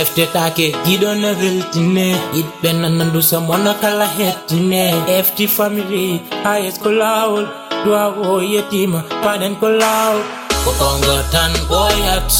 [0.00, 2.06] Tefte take giɗo no weltine.
[2.36, 4.82] Yiɗɓe nanandu samona kala hettine
[5.18, 7.46] efti family ha yesko lawol
[7.84, 10.22] duwa o yetima paɗen ko lawol
[10.64, 12.32] ko ongo tan ɓoyat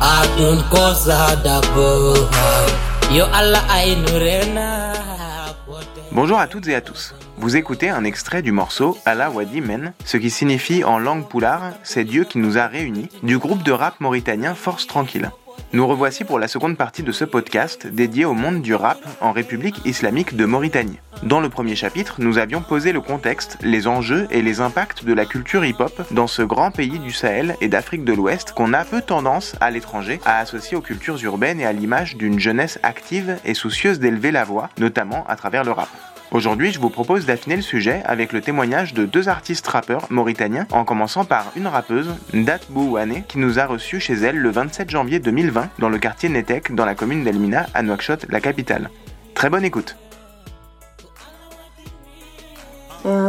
[0.00, 1.88] aɗum ko sadabo
[3.16, 4.92] yo allah aynu rena
[6.12, 7.12] Bonjour à toutes et à tous.
[7.38, 11.72] Vous écoutez un extrait du morceau Allah Wadi Men, ce qui signifie en langue poulard
[11.82, 15.32] c'est Dieu qui nous a réunis, du groupe de rap mauritanien Force Tranquille.
[15.74, 19.32] Nous revoici pour la seconde partie de ce podcast dédié au monde du rap en
[19.32, 21.00] République islamique de Mauritanie.
[21.24, 25.12] Dans le premier chapitre, nous avions posé le contexte, les enjeux et les impacts de
[25.12, 28.84] la culture hip-hop dans ce grand pays du Sahel et d'Afrique de l'Ouest qu'on a
[28.84, 33.36] peu tendance à l'étranger à associer aux cultures urbaines et à l'image d'une jeunesse active
[33.44, 35.88] et soucieuse d'élever la voix, notamment à travers le rap.
[36.34, 40.66] Aujourd'hui, je vous propose d'affiner le sujet avec le témoignage de deux artistes rappeurs mauritaniens,
[40.72, 44.90] en commençant par une rappeuse, Ndat Bouwane, qui nous a reçus chez elle le 27
[44.90, 48.90] janvier 2020 dans le quartier Netek, dans la commune d'Elmina, à Nouakchott, la capitale.
[49.34, 49.96] Très bonne écoute.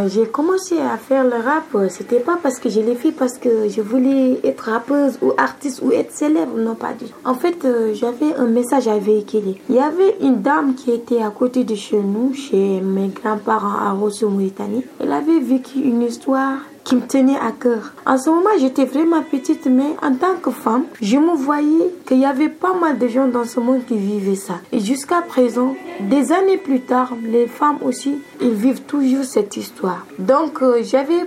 [0.07, 3.37] J'ai commencé à faire le rap, euh, c'était pas parce que je l'ai fait parce
[3.37, 7.13] que je voulais être rappeuse ou artiste ou être célèbre, non pas du tout.
[7.23, 9.61] En fait, euh, j'avais un message à véhiculer.
[9.69, 13.77] Il y avait une dame qui était à côté de chez nous, chez mes grands-parents
[13.87, 14.83] à Rosso, Mauritanie.
[14.99, 17.93] Elle avait vécu une histoire qui me tenait à cœur.
[18.05, 22.19] En ce moment, j'étais vraiment petite, mais en tant que femme, je me voyais qu'il
[22.19, 24.59] y avait pas mal de gens dans ce monde qui vivaient ça.
[24.71, 30.05] Et jusqu'à présent, des années plus tard, les femmes aussi, ils vivent toujours cette histoire.
[30.19, 31.25] Donc, euh, j'avais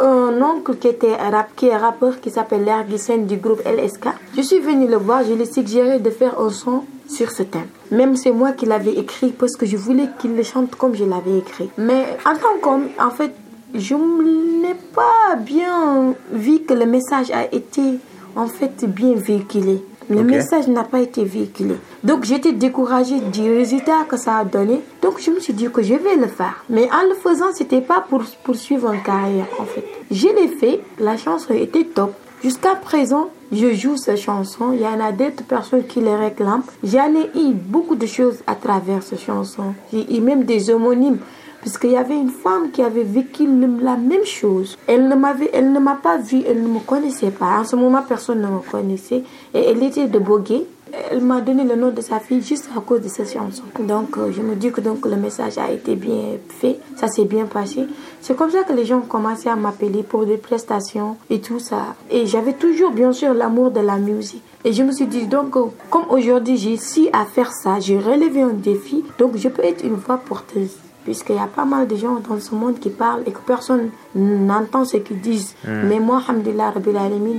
[0.00, 4.08] un oncle qui était rap, qui est rappeur, qui s'appelle Lerguisen du groupe LSK.
[4.36, 7.42] Je suis venue le voir, je lui ai suggéré de faire un son sur ce
[7.42, 7.66] thème.
[7.90, 11.04] Même c'est moi qui l'avais écrit parce que je voulais qu'il le chante comme je
[11.04, 11.70] l'avais écrit.
[11.76, 13.34] Mais en tant qu'homme, en fait,
[13.74, 17.98] je n'ai pas bien vu que le message a été
[18.36, 19.84] en fait bien véhiculé.
[20.10, 21.76] Le message n'a pas été véhiculé.
[22.02, 24.82] Donc j'étais découragée du résultat que ça a donné.
[25.00, 26.62] Donc je me suis dit que je vais le faire.
[26.68, 29.84] Mais en le faisant, c'était pas pour poursuivre une carrière en fait.
[30.10, 32.12] Je l'ai fait, la chanson était top.
[32.42, 34.72] Jusqu'à présent, je joue cette chanson.
[34.74, 36.62] Il y en a d'autres personnes qui les réclament.
[36.82, 39.74] J'en ai eu beaucoup de choses à travers cette chanson.
[39.90, 41.18] J'ai eu même des homonymes.
[41.64, 43.46] Puisqu'il y avait une femme qui avait vécu
[43.80, 44.76] la même chose.
[44.86, 47.60] Elle ne m'avait, elle ne m'a pas vue, elle ne me connaissait pas.
[47.60, 49.22] En ce moment, personne ne me connaissait.
[49.54, 50.66] Et elle était de Bogué.
[51.10, 53.62] Elle m'a donné le nom de sa fille juste à cause de cette chanson.
[53.80, 56.78] Donc, euh, je me dis que donc, le message a été bien fait.
[56.96, 57.86] Ça s'est bien passé.
[58.20, 61.60] C'est comme ça que les gens ont commencé à m'appeler pour des prestations et tout
[61.60, 61.94] ça.
[62.10, 64.42] Et j'avais toujours, bien sûr, l'amour de la musique.
[64.66, 67.98] Et je me suis dit, donc, euh, comme aujourd'hui, j'ai su à faire ça, j'ai
[67.98, 70.76] relevé un défi, donc je peux être une voix porteuse.
[71.04, 73.90] Puisqu'il y a pas mal de gens dans ce monde qui parlent et que personne
[74.14, 75.54] n'entend ce qu'ils disent.
[75.66, 76.72] Mais moi, Alhamdulillah,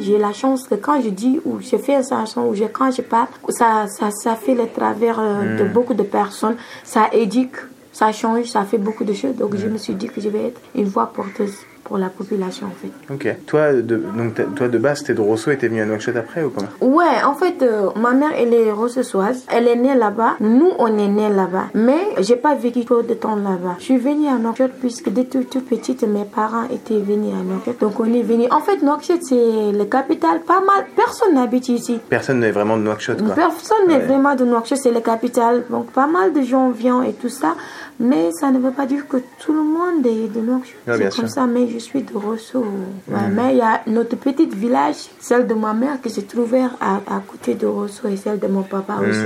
[0.02, 2.92] j'ai la chance que quand je dis ou je fais une chanson ou je, quand
[2.92, 6.56] je parle, ça, ça, ça fait le travers euh, de beaucoup de personnes.
[6.84, 7.58] Ça éduque,
[7.92, 9.36] ça change, ça fait beaucoup de choses.
[9.36, 12.68] Donc je me suis dit que je vais être une voix porteuse pour la population
[12.68, 13.14] en fait.
[13.14, 13.46] Ok.
[13.46, 16.44] Toi, de, donc, toi de base, t'es de Rosso et t'es venu à Nouakchott après
[16.44, 16.68] ou comment?
[16.82, 19.46] Ouais, en fait, euh, ma mère, elle est rossoise.
[19.50, 20.36] Elle est née là-bas.
[20.40, 21.68] Nous, on est nés là-bas.
[21.74, 23.76] Mais j'ai pas vécu trop de temps là-bas.
[23.80, 27.44] Je suis venue à Nouakchott puisque dès tout, tout petite, mes parents étaient venus à
[27.44, 27.80] Nouakchott.
[27.80, 28.48] Donc on est venu.
[28.52, 30.42] En fait, Nouakchott, c'est la capitale.
[30.42, 30.86] Pas mal.
[30.96, 32.00] Personne n'habite ici.
[32.10, 33.36] Personne n'est vraiment de Nouakchott, quoi.
[33.36, 35.64] Personne n'est vraiment de Nouakchott, c'est la capitale.
[35.70, 37.56] Donc pas mal de gens viennent et tout ça.
[38.00, 40.76] Mais ça ne veut pas dire que tout le monde est de Nouakchott.
[40.86, 41.30] Bien c'est comme sûr.
[41.30, 42.60] ça, mais je suis de Rosso.
[43.08, 46.64] Ouais, Mais il y a notre petite village, celle de ma mère, qui se trouvait
[46.82, 49.20] à, à côté de Rosso et celle de mon papa aussi,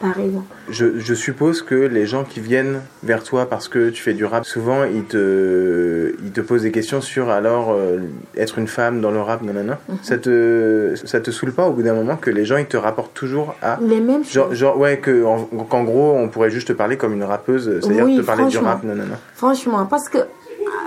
[0.00, 0.46] par exemple.
[0.70, 4.24] Je, je suppose que les gens qui viennent vers toi parce que tu fais du
[4.24, 7.98] rap, souvent ils te, ils te posent des questions sur alors euh,
[8.36, 9.78] être une femme dans le rap, nanana.
[9.88, 9.96] Mhm.
[10.02, 12.76] Ça te, ça te saoule pas au bout d'un moment que les gens ils te
[12.76, 13.78] rapportent toujours à.
[13.82, 14.56] Les mêmes Genre, choses.
[14.56, 18.04] genre ouais, que, en- qu'en gros on pourrait juste te parler comme une rappeuse, c'est-à-dire
[18.04, 19.18] Oui, te parler du rap, nanana.
[19.34, 20.18] Franchement, parce que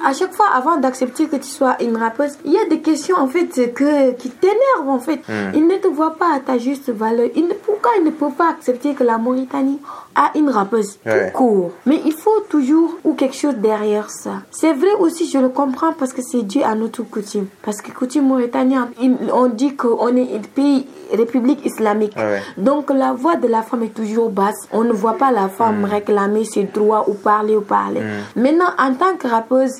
[0.05, 3.15] à chaque fois, avant d'accepter que tu sois une rappeuse, il y a des questions
[3.17, 5.21] en fait que, qui t'énervent en fait.
[5.27, 5.51] Hmm.
[5.55, 7.27] Ils ne te voient pas à ta juste valeur.
[7.35, 9.77] Ils ne, pou- Pourquoi ils ne peuvent pas accepter que la Mauritanie
[10.15, 10.99] a une rappeuse?
[11.05, 11.31] Ouais.
[11.31, 14.35] tout court Mais il faut toujours ou quelque chose derrière ça.
[14.51, 17.47] C'est vrai aussi, je le comprends parce que c'est dû à notre coutume.
[17.61, 18.87] Parce que coutume mauritanienne,
[19.33, 22.13] on dit qu'on est un pays république islamique.
[22.15, 22.41] Ouais.
[22.57, 24.67] Donc la voix de la femme est toujours basse.
[24.71, 25.49] On ne voit pas la Mm.
[25.49, 28.01] femme réclamer ses droits ou parler ou parler.
[28.37, 29.73] Maintenant, en tant que rappeuse,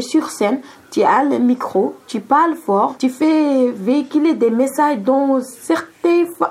[0.00, 5.40] sur scène, tu as le micro, tu parles fort, tu fais véhiculer des messages dont
[5.40, 5.86] certains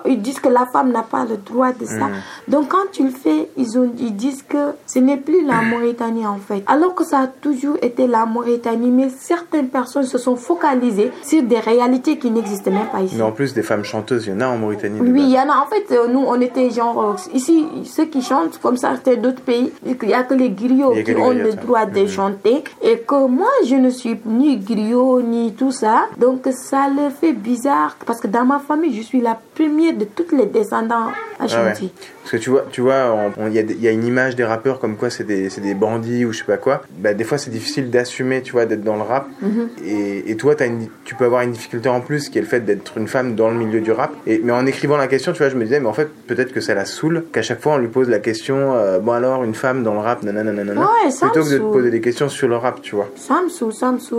[0.06, 2.10] ils disent que la femme n'a pas le droit de ça.
[2.48, 6.28] Donc quand tu le fais, ils, ont, ils disent que ce n'est plus la Mauritanie
[6.28, 6.63] en fait.
[6.68, 11.42] Alors que ça a toujours été la Mauritanie, mais certaines personnes se sont focalisées sur
[11.42, 13.16] des réalités qui n'existent même pas ici.
[13.16, 15.00] Mais en plus, des femmes chanteuses, il y en a en Mauritanie.
[15.01, 15.57] Oui, il y en a.
[15.63, 17.01] En fait, euh, nous, on était genre.
[17.04, 19.72] euh, ici, ceux qui chantent comme ça, c'était d'autres pays.
[19.88, 22.07] Il n'y a que les griots qui les ont le droit de Mhm.
[22.07, 22.63] chanter.
[22.84, 26.06] Et que moi, je ne suis ni griot, ni tout ça.
[26.18, 27.95] Donc, ça leur fait bizarre.
[28.06, 31.07] Parce que dans ma famille, je suis la première de tous les descendants
[31.39, 31.74] à Ah ouais.
[32.21, 34.97] Parce que tu vois, tu vois, il y, y a une image des rappeurs comme
[34.97, 36.81] quoi c'est des, des bandits ou je sais pas quoi.
[36.97, 39.27] Bah, des fois, c'est difficile d'assumer, tu vois, d'être dans le rap.
[39.41, 39.69] Mhm.
[39.85, 42.47] Et, et toi, as une, tu peux avoir une difficulté en plus, qui est le
[42.47, 44.12] fait d'être une femme dans le milieu du rap.
[44.25, 46.51] Et, mais en écrivant la question, tu vois, je me disais, mais en fait, peut-être
[46.51, 49.44] que ça la saoule, qu'à chaque fois, on lui pose la question, euh, bon alors,
[49.44, 50.81] une femme dans le rap, nanana, nanana.
[50.81, 53.07] Ouais, plutôt que de te poser des questions sur le rap, tu vois.
[53.15, 54.17] Ça me saoule, ça me saoule,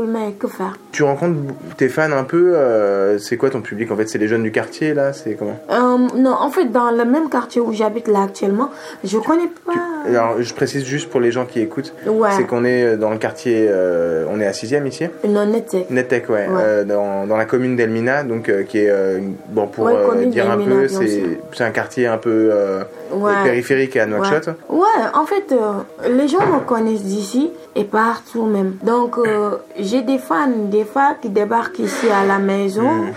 [0.93, 1.37] Tu rencontres
[1.77, 4.53] tes fans un peu, euh, c'est quoi ton public En fait, c'est les jeunes du
[4.53, 5.59] quartier, là C'est comment?
[5.71, 8.71] Euh, Non, en fait, dans le même quartier où j'habite là actuellement,
[9.05, 9.73] je connais pas.
[10.09, 12.31] Alors, je précise juste pour les gens qui écoutent, Ouais.
[12.37, 15.07] c'est qu'on est dans le quartier, euh, on est à 6ème ici?
[15.27, 15.91] Non, Netek.
[15.91, 16.63] Netec, ouais, Ouais.
[16.63, 19.19] euh, dans, dans la commune d'Elmina, donc euh, qui est, euh,
[19.51, 23.43] bon, pour Ouais, euh, dire un peu, c'est un quartier un peu euh, Ouais.
[23.45, 24.49] périphérique à Nouakchott.
[24.69, 24.79] Ouais.
[24.79, 28.77] Ouais, en fait, euh, les gens me connaissent d'ici et partout même.
[28.83, 32.91] Donc, euh, j'ai des fans, des fans qui débarquent ici à la maison.
[32.91, 33.13] Hmm.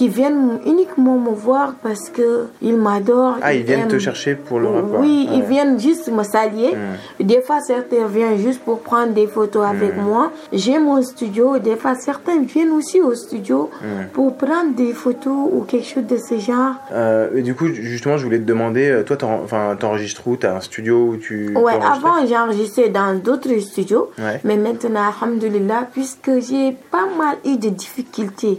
[0.00, 3.36] Qui viennent uniquement me voir parce que ils m'adorent.
[3.42, 5.00] Ah, ils viennent te chercher pour le rap, quoi.
[5.00, 5.46] Oui, ils Ouais.
[5.46, 6.72] viennent juste me saluer.
[7.20, 10.32] Des fois, certains viennent juste pour prendre des photos avec moi.
[10.54, 11.58] J'ai mon studio.
[11.58, 13.68] Des fois, certains viennent aussi au studio
[14.14, 16.76] pour prendre des photos ou quelque chose de ce genre.
[16.94, 19.18] Euh, du coup, justement, je voulais te demander, euh, toi,
[19.78, 20.36] t'enregistres où?
[20.36, 21.54] T'as un studio où tu.
[21.58, 24.40] Ouais, avant j'enregistrais dans d'autres studios, Ouais.
[24.44, 28.58] mais maintenant, alhamdulillah, puisque j'ai pas mal eu de difficultés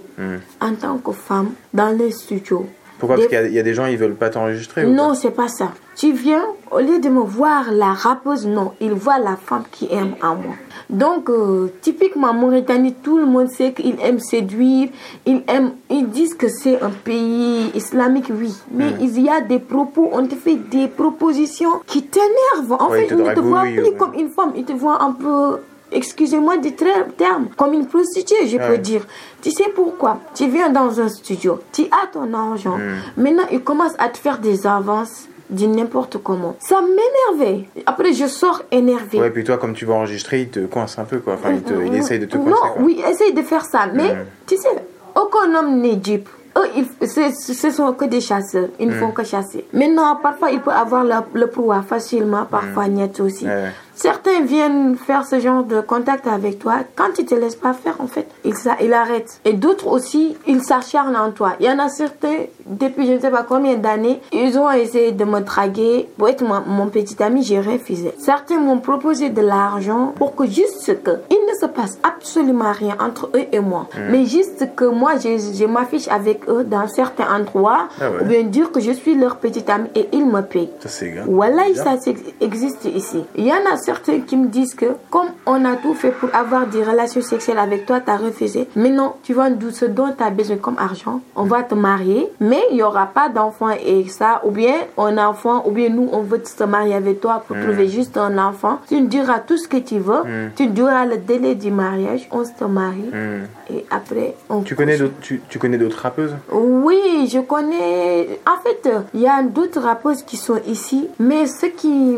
[0.67, 1.29] en tant que femme
[1.73, 2.65] dans les studios.
[2.99, 3.15] Pourquoi?
[3.15, 5.15] Des- Parce qu'il y a- il y, a des gens, ils veulent pas t'enregistrer Non,
[5.15, 5.69] c'est pas ça.
[5.95, 9.87] Tu viens, au lieu de me voir la rappeuse, non, il voit la femme qui
[9.91, 10.53] aime en moi.
[10.89, 14.89] Donc, euh, typiquement, en Mauritanie, tout le monde sait qu'ils aiment séduire,
[15.25, 18.53] ils aiment, ils disent que c'est un pays islamique, oui.
[18.71, 18.97] Mais Hmm.
[19.01, 22.73] il y a des propos, on te fait des propositions qui t'énervent.
[22.79, 25.13] En ils fait, ils ne te voient plus comme une femme, ils te voient un
[25.13, 25.57] peu
[25.91, 29.01] excusez-moi du tra- terme, comme une prostituée, je peux dire.
[29.41, 30.19] Tu sais pourquoi?
[30.33, 32.77] Tu viens dans un studio, tu as ton argent.
[32.77, 33.21] Hmm.
[33.21, 36.55] Maintenant, ils commencent à te faire des avances de n'importe comment.
[36.59, 37.65] Ça m'énervait.
[37.85, 39.19] Après, je sors énervée.
[39.19, 41.33] Ouais, puis toi, comme tu vas enregistrer, il te coince un peu, quoi.
[41.33, 42.49] Enfin, il, te, il essaye de te coincer.
[42.51, 42.81] Non, quoi.
[42.81, 43.87] oui, essaye de faire ça.
[43.93, 44.25] Mais, Mm.
[44.47, 44.69] tu sais,
[45.15, 46.29] aucun homme n'est dupe.
[46.57, 48.69] Eux, ils- c'est- ce sont que des chasseurs.
[48.79, 48.91] Ils Mm.
[48.91, 49.65] ne font que chasser.
[49.73, 53.45] Maintenant, parfois, il peut avoir le, le proie facilement, parfois net aussi.
[53.45, 53.49] Mm.
[53.49, 53.71] Ouais.
[54.01, 56.77] Certains viennent faire ce genre de contact avec toi.
[56.95, 59.39] Quand ils te laissent pas faire, en fait, ils, ils arrêtent.
[59.45, 61.53] Et d'autres aussi, ils s'acharnent en toi.
[61.59, 65.11] Il y en a certains, depuis je ne sais pas combien d'années, ils ont essayé
[65.11, 66.09] de me draguer.
[66.17, 68.11] Pour être mon, mon petit ami, j'ai refusé.
[68.17, 72.97] Certains m'ont proposé de l'argent pour que juste que il ne se passe absolument rien
[72.99, 73.87] entre eux et moi.
[73.95, 74.11] Mm.
[74.11, 77.87] Mais juste que moi, je, je m'affiche avec eux dans certains endroits.
[78.01, 78.21] Ah ouais.
[78.23, 80.71] Ou bien dire que je suis leur petit ami et ils me payent.
[80.79, 81.27] Ça, c'est grave.
[81.29, 81.97] Voilà, ça
[82.39, 83.23] existe ici.
[83.35, 83.90] Il y en a certains
[84.27, 87.85] qui me disent que comme on a tout fait pour avoir des relations sexuelles avec
[87.85, 88.67] toi, tu as refusé.
[88.75, 91.21] Mais non, tu vas nous ce dont tu as besoin comme argent.
[91.35, 94.41] On va te marier, mais il n'y aura pas d'enfant et ça.
[94.45, 97.87] Ou bien un enfant, ou bien nous, on veut se marier avec toi pour trouver
[97.87, 98.79] juste un enfant.
[98.87, 100.23] Tu nous diras tout ce que tu veux.
[100.55, 102.27] Tu nous diras le délai du mariage.
[102.31, 103.09] On se marie.
[103.11, 103.45] Hmm.
[103.73, 106.35] Et après, on Tu connais d'autres, tu, tu connais d'autres rappeuses?
[106.51, 108.39] Oui, je connais.
[108.45, 112.17] En fait, il y a d'autres rappeuses qui sont ici, mais ce qui,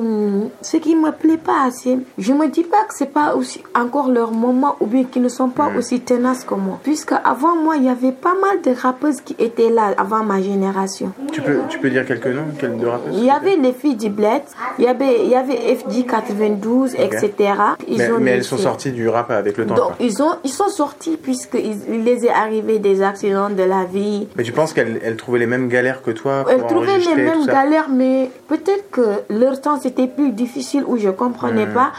[0.62, 4.10] ce qui me plaît pas assez, je me dis pas que c'est pas aussi encore
[4.10, 6.80] leur moment ou bien qu'ils ne sont pas aussi tenaces que moi.
[6.84, 10.42] Puisque avant moi, il y avait pas mal de rappeuses qui étaient là avant ma
[10.42, 11.12] génération.
[11.32, 13.96] tu peux, tu peux dire quelques noms quelles de rappeuses Il y avait les filles
[13.96, 14.42] du Bled,
[14.78, 17.54] il y avait, il y avait FJ 92, etc.
[17.88, 19.76] Ils Mais, ont mais elles sont sorties du rap avec le temps.
[19.76, 23.86] Donc ils ont, ils sont sortis puisque il les est arrivé des accidents de la
[23.86, 24.28] vie.
[24.36, 27.16] Mais tu penses qu'elles elles trouvaient les mêmes galères que toi pour Elles trouvaient les
[27.16, 31.10] mêmes galères, mais peut-être que leur temps c'était plus difficile ou je
[31.44, 31.74] comprenais Hmm.
[31.74, 31.92] pas.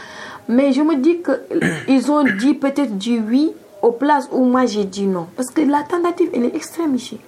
[0.47, 1.31] Mais je me dis que
[1.87, 5.27] ils ont dit peut-être du oui aux places où moi j'ai dit non.
[5.35, 7.19] Parce que la tentative elle est extrême ici.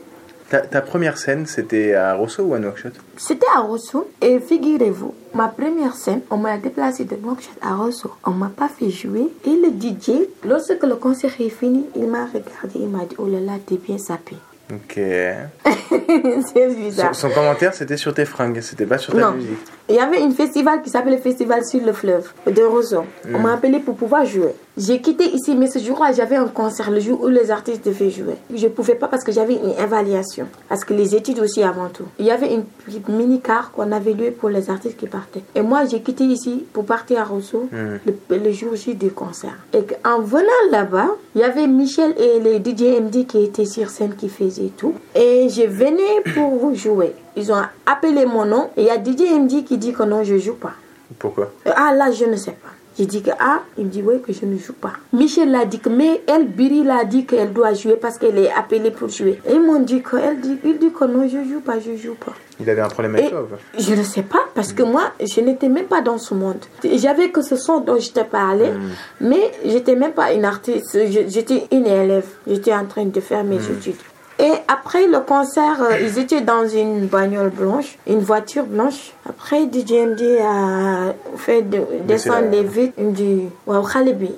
[0.50, 2.94] Ta, ta première scène, c'était à Rosso ou à Nouakchott?
[3.18, 8.12] C'était à Rosso et figurez-vous, ma première scène, on m'a déplacé de Nouakchott à Rosso.
[8.26, 12.26] On m'a pas fait jouer et le DJ, lorsque le concert est fini, il m'a
[12.28, 14.38] regardé, il m'a dit oh là là, t'es bien sapé.
[14.72, 14.96] Ok.
[16.54, 17.16] c'est bizarre.
[17.16, 19.32] Son, son commentaire, c'était sur tes fringues, c'était pas sur ta Non.
[19.32, 19.58] musique.
[19.90, 23.06] Il y avait un festival qui s'appelait le Festival sur le fleuve de Rosso.
[23.34, 24.54] On m'a appelé pour pouvoir jouer.
[24.78, 28.12] J'ai quitté ici, mais ce jour-là, j'avais un concert le jour où les artistes devaient
[28.12, 28.36] jouer.
[28.54, 30.46] Je pouvais pas parce que j'avais une évaluation.
[30.70, 32.04] Parce que les études aussi avant tout.
[32.20, 32.64] Il y avait une
[33.10, 35.42] mini-car qu'on avait loué pour les artistes qui partaient.
[35.56, 39.58] Et moi, j'ai quitté ici pour partir à Rosso le, le jour J du concert.
[39.74, 43.90] Et en venant là-bas, il y avait Michel et les DJ MD qui étaient sur
[43.90, 44.94] scène qui faisaient tout.
[45.16, 47.16] Et je venais pour jouer.
[47.36, 50.24] Ils ont appelé mon nom et il y a DJ MD qui dit que non,
[50.24, 50.74] je joue pas.
[51.18, 51.52] Pourquoi?
[51.66, 52.70] Ah là, je ne sais pas.
[52.98, 54.94] J'ai dit que ah, il me dit oui que je ne joue pas.
[55.14, 58.52] Michel l'a dit que mais elle, Biri l'a dit qu'elle doit jouer parce qu'elle est
[58.52, 59.40] appelée pour jouer.
[59.48, 62.16] Et ils m'ont dit qu'elle dit, il dit que non, je joue pas, je joue
[62.16, 62.34] pas.
[62.60, 65.70] Il avait un problème avec toi je ne sais pas parce que moi, je n'étais
[65.70, 66.58] même pas dans ce monde.
[66.84, 68.74] J'avais que ce son dont je te parlais,
[69.22, 70.98] mais j'étais même pas une artiste.
[71.28, 72.26] J'étais une élève.
[72.48, 73.96] J'étais en train de faire mes études.
[74.40, 79.14] Et après le concert, euh, ils étaient dans une bagnole blanche, une voiture blanche.
[79.28, 82.94] Après, DJ MD a fait de, descendre les vitres.
[83.00, 84.32] Il me dit, Wow, Khalibi,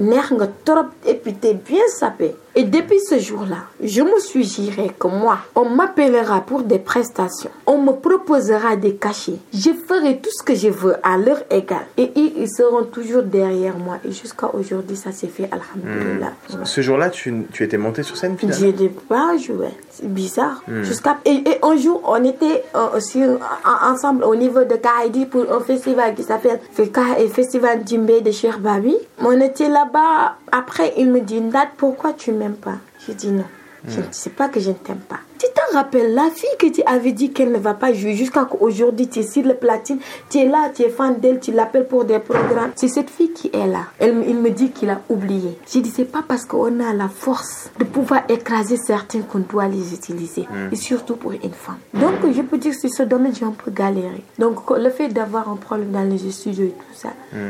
[0.00, 2.34] nga trop et puis t'es bien sapé.
[2.54, 7.50] Et depuis ce jour-là, je me suis juré que moi, on m'appellera pour des prestations.
[7.66, 9.38] On me proposera des cachets.
[9.54, 11.86] Je ferai tout ce que je veux à leur égale.
[11.96, 13.96] Et ils, ils seront toujours derrière moi.
[14.04, 16.32] Et jusqu'à aujourd'hui, ça s'est fait, alhamdulillah.
[16.50, 16.56] Ouais.
[16.64, 18.60] Ce jour-là, tu, tu étais monté sur scène finalement?
[18.76, 19.68] Je n'ai pas joué.
[19.90, 20.62] C'est bizarre.
[20.82, 25.26] Jusqu'à et, et un jour, on était euh, sur- en- ensemble au niveau de Kaidi
[25.26, 28.94] pour un festival qui s'appelle le Ka- le Festival Djimbe de Cher Babi.
[29.20, 30.36] On était là-bas.
[30.50, 33.44] Après, il me dit Ndat, pourquoi tu m'aimes pas J'ai dit non.
[33.86, 35.20] Je ne sais pas que je ne t'aime pas.
[35.42, 38.44] Tu te rappelles la fille que tu avais dit qu'elle ne va pas jouer jusqu'à
[38.44, 39.98] qu'aujourd'hui tu es sur le platine,
[40.30, 42.70] tu es là, tu es fan d'elle, tu l'appelles pour des programmes.
[42.76, 43.86] C'est cette fille qui est là.
[43.98, 45.58] Elle, il me dit qu'il a oublié.
[45.68, 49.66] J'ai dit c'est pas parce qu'on a la force de pouvoir écraser certains qu'on doit
[49.66, 50.46] les utiliser.
[50.70, 51.78] Et surtout pour une femme.
[51.92, 54.22] Donc je peux dire que c'est ce domaine j'ai un peu galéré.
[54.38, 57.08] Donc le fait d'avoir un problème dans les studios et tout ça,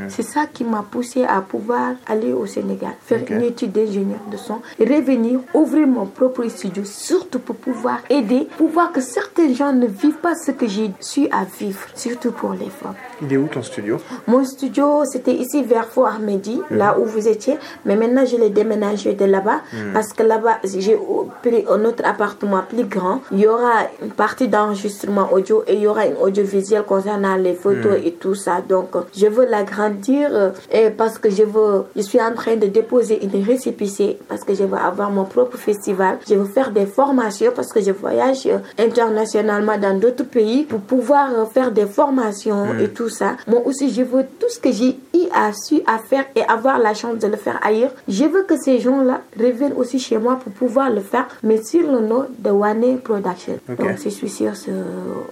[0.09, 4.39] c'est ça qui m'a poussé à pouvoir aller au Sénégal, faire une étude d'ingénieur de
[4.39, 9.53] son, et revenir, ouvrir mon propre studio, surtout pour pouvoir aider, pour voir que certains
[9.53, 12.95] gens ne vivent pas ce que j'ai su à vivre, surtout pour les femmes.
[13.21, 13.99] Il est où ton studio?
[14.27, 18.51] Mon studio, c'était ici vers Fort Ahmedi, là où vous étiez, mais maintenant je l'ai
[18.51, 19.61] déménagé de là-bas
[19.93, 20.99] parce que là-bas j'ai
[21.43, 23.21] pris un autre appartement plus grand.
[23.31, 27.55] Il y aura une partie d'enregistrement audio et il y aura une audiovisuelle concernant les
[27.55, 28.61] photos et tout ça.
[28.67, 32.67] Donc je veux l'agrandir euh, et parce que je veux, je suis en train de
[32.67, 36.19] déposer une récépissé parce que je veux avoir mon propre festival.
[36.29, 40.81] Je veux faire des formations parce que je voyage euh, internationalement dans d'autres pays pour
[40.81, 43.37] pouvoir euh, faire des formations et tout ça.
[43.47, 46.79] Moi aussi, je veux tout ce que j'ai eu à su à faire et avoir
[46.79, 47.93] la chance de le faire ailleurs.
[48.09, 51.91] Je veux que ces gens-là reviennent aussi chez moi pour pouvoir le faire, mais sur
[51.91, 53.59] le nom de Wane Production.
[53.69, 54.71] Donc, je suis sur ce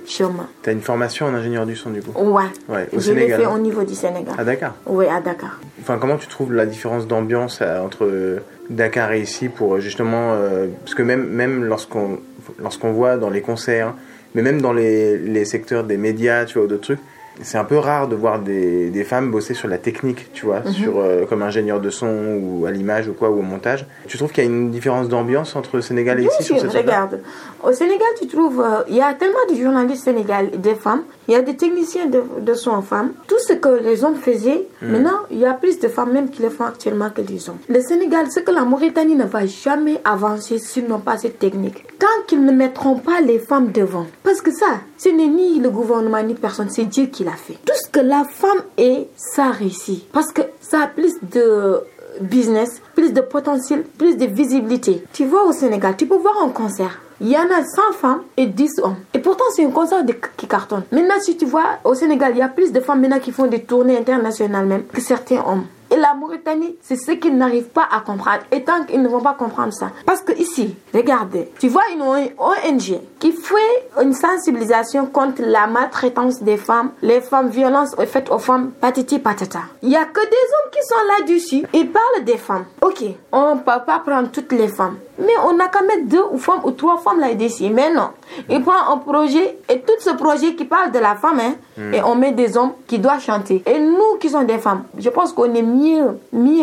[0.07, 0.47] chemin.
[0.63, 2.13] T'as une formation en ingénieur du son du coup?
[2.21, 2.45] Ouais.
[2.69, 4.35] Ouais, au je l'ai fait au niveau du Sénégal.
[4.39, 5.59] À Dakar Oui, à Dakar.
[5.81, 10.33] Enfin, comment tu trouves la différence d'ambiance euh, entre Dakar et ici pour euh, justement.
[10.35, 12.19] euh, parce que même, même lorsqu'on
[12.59, 13.95] lorsqu'on voit dans les concerts,
[14.35, 17.01] mais même dans les, les secteurs des médias, tu vois, ou d'autres trucs,
[17.43, 20.63] c'est un peu rare de voir des, des femmes bosser sur la technique, tu vois,
[20.73, 23.87] sur, euh, comme ingénieur de son ou à l'image ou quoi, ou au montage.
[24.09, 26.73] Tu trouves qu'il y a une différence d'ambiance entre Sénégal et Bien ici sur cette
[26.73, 27.21] regarde.
[27.63, 31.35] Au Sénégal, tu trouves, euh, il y a tellement de journalistes sénégalais, des femmes, il
[31.35, 33.13] y a des techniciens de, de son femmes.
[33.29, 36.43] Tout ce que les hommes faisaient, maintenant, il y a plus de femmes même qui
[36.43, 37.59] le font actuellement que les hommes.
[37.69, 41.85] Le Sénégal, c'est que la Mauritanie ne va jamais avancer s'ils n'ont pas cette technique.
[41.99, 44.07] Tant qu'ils ne mettront pas les femmes devant.
[44.23, 47.59] Parce que ça, ce n'est ni le gouvernement ni personne, c'est Dieu qui l'a fait.
[47.65, 50.09] Tout ce que la femme est, ça réussit.
[50.11, 51.81] Parce que ça a plus de
[52.21, 55.05] business, plus de potentiel, plus de visibilité.
[55.13, 57.01] Tu vois au Sénégal, tu peux voir un concert.
[57.21, 58.97] Il y en a 100 femmes et 10 hommes.
[59.13, 60.85] Et pourtant, c'est un concert de- qui cartonne.
[60.91, 63.47] Maintenant, si tu vois, au Sénégal, il y a plus de femmes maintenant qui font
[63.47, 65.67] des tournées internationales même que certains hommes.
[65.91, 68.43] Et la Mauritanie, c'est ce qu'ils n'arrivent pas à comprendre.
[68.53, 69.91] Et tant qu'ils ne vont pas comprendre ça.
[70.07, 73.57] Parce que ici, regardez, tu vois une ONG qui fait
[74.01, 79.61] une sensibilisation contre la maltraitance des femmes, les femmes, violences faites aux femmes, patiti patata.
[79.83, 81.67] Il y a que des hommes qui sont là-dessus.
[81.75, 82.65] Ils parlent des femmes.
[82.83, 84.97] Ok, on ne peut pas prendre toutes les femmes.
[85.19, 87.69] Mais on n'a qu'à mettre deux ou, femmes, ou trois femmes là-dessus.
[87.71, 88.11] Mais non.
[88.49, 91.55] Il prend un projet et tout ce projet qui parle de la femme, hein,
[91.93, 93.63] et on met des hommes qui doivent chanter.
[93.67, 96.19] Et nous qui sommes des femmes, je pense qu'on est mieux, mieux,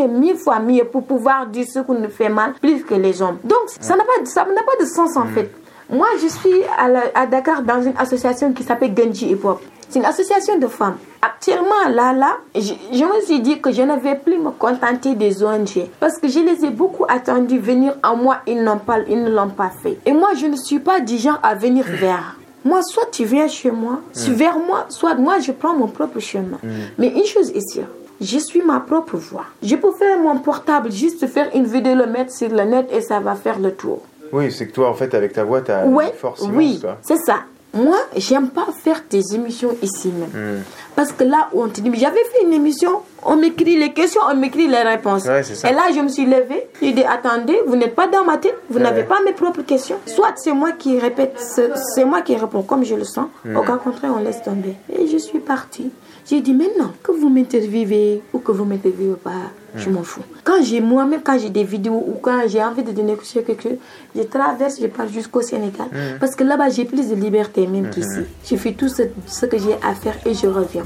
[0.08, 3.38] mille fois mieux pour pouvoir dire ce qu'on nous fait mal plus que les hommes.
[3.44, 5.52] Donc ça n'a pas, ça n'a pas de sens en fait.
[5.90, 9.62] Moi, je suis à, la- à Dakar dans une association qui s'appelle Genji Hip Hop.
[9.90, 10.98] C'est une association de femmes.
[11.22, 15.16] Actuellement, là, là, je, je me suis dit que je ne vais plus me contenter
[15.16, 15.88] des ONG.
[16.02, 19.30] Parce que je les ai beaucoup attendus venir à moi, ils n'ont pas, ils ne
[19.30, 19.98] l'ont pas fait.
[20.06, 22.36] Et moi, je ne suis pas du genre à venir vers.
[22.66, 26.20] Moi, soit tu viens chez moi, tu vers moi, soit moi, je prends mon propre
[26.20, 26.58] chemin.
[26.98, 27.88] Mais une chose est sûre,
[28.22, 29.46] je suis ma propre voix.
[29.64, 33.02] Je peux faire mon portable, juste faire une vidéo, le mettre sur le net et
[33.02, 34.02] ça va faire le tour.
[34.34, 37.18] Oui, c'est que toi, en fait, avec ta voix, Ouais, une force immense, oui, c'est
[37.18, 37.38] ça.
[37.74, 40.30] Moi, j'aime pas faire des émissions ici même.
[40.60, 40.62] Hmm.
[40.96, 43.94] Parce que là où on te dit, mais j'avais fait une émission, on m'écrit les
[43.94, 45.26] questions, on m'écrit les réponses.
[45.26, 45.42] Ouais.
[45.70, 48.58] Et là, je me suis levée, j'ai dit, attendez, vous n'êtes pas dans ma tête,
[48.70, 49.98] vous n'avez pas mes propres questions.
[50.08, 53.58] Soit c'est moi qui répète, ce- c'est moi qui réponds comme je le sens, Hmm.
[53.58, 54.74] au cas contraire, on laisse tomber.
[54.98, 55.92] Et je suis partie.
[56.30, 59.32] J'ai dit, maintenant, que vous m'interviewez ou que vous m'interviewez pas,
[59.74, 59.80] Hmm.
[59.80, 60.22] je m'en fous.
[60.44, 63.78] Quand j'ai moi-même, quand j'ai des vidéos ou quand j'ai envie de négocier quelque chose,
[64.16, 65.88] je traverse, je pars jusqu'au Sénégal.
[65.92, 66.18] Hmm.
[66.20, 68.22] Parce que là-bas, j'ai plus de liberté même qu'ici.
[68.50, 70.84] Je fais tout ce, ce que j'ai à faire et je reviens.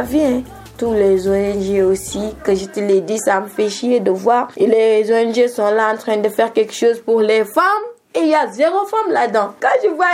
[0.00, 0.20] La vie.
[0.22, 0.42] hein.
[0.78, 4.48] Tous les ONG aussi, que je te l'ai dit, ça me fait chier de voir.
[4.56, 7.84] Et les ONG sont là en train de faire quelque chose pour les femmes.
[8.14, 9.50] Et il y a zéro femme là-dedans.
[9.60, 10.06] Quand je vois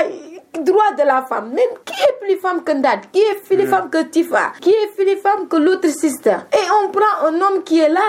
[0.64, 3.88] droit de la femme, même qui est plus femme que Ndad, qui est plus femme
[3.90, 6.36] que Tifa, qui est plus femme que l'autre sister.
[6.52, 8.00] Et on prend un homme qui est là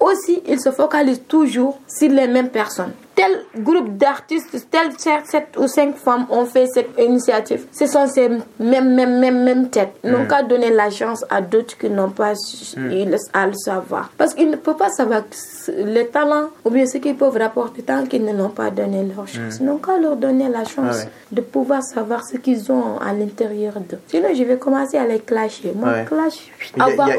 [0.00, 2.92] aussi, il se focalise toujours sur les mêmes personnes.
[3.16, 3.32] Tel
[3.62, 7.64] groupe d'artistes, tel 7 ou 5 femmes ont fait cette initiative.
[7.72, 8.28] Ce sont ces
[8.60, 9.94] mêmes, mêmes, mêmes, mêmes têtes.
[10.04, 12.34] Ils n'ont qu'à donner la chance à d'autres qui n'ont pas
[12.76, 14.10] eu le- à le savoir.
[14.18, 15.22] Parce qu'ils ne peuvent pas savoir
[15.68, 19.26] les talents ou bien ce qu'ils peuvent rapporter tant qu'ils ne l'ont pas donné leur
[19.26, 19.58] chance.
[19.60, 21.08] Ils n'ont qu'à leur donner la chance Ah ouais.
[21.32, 23.98] de pouvoir savoir ce qu'ils ont à l'intérieur d'eux.
[24.08, 25.72] Sinon, je vais commencer à les clasher.
[25.74, 26.04] Moi, Ouais.
[26.04, 26.52] clash.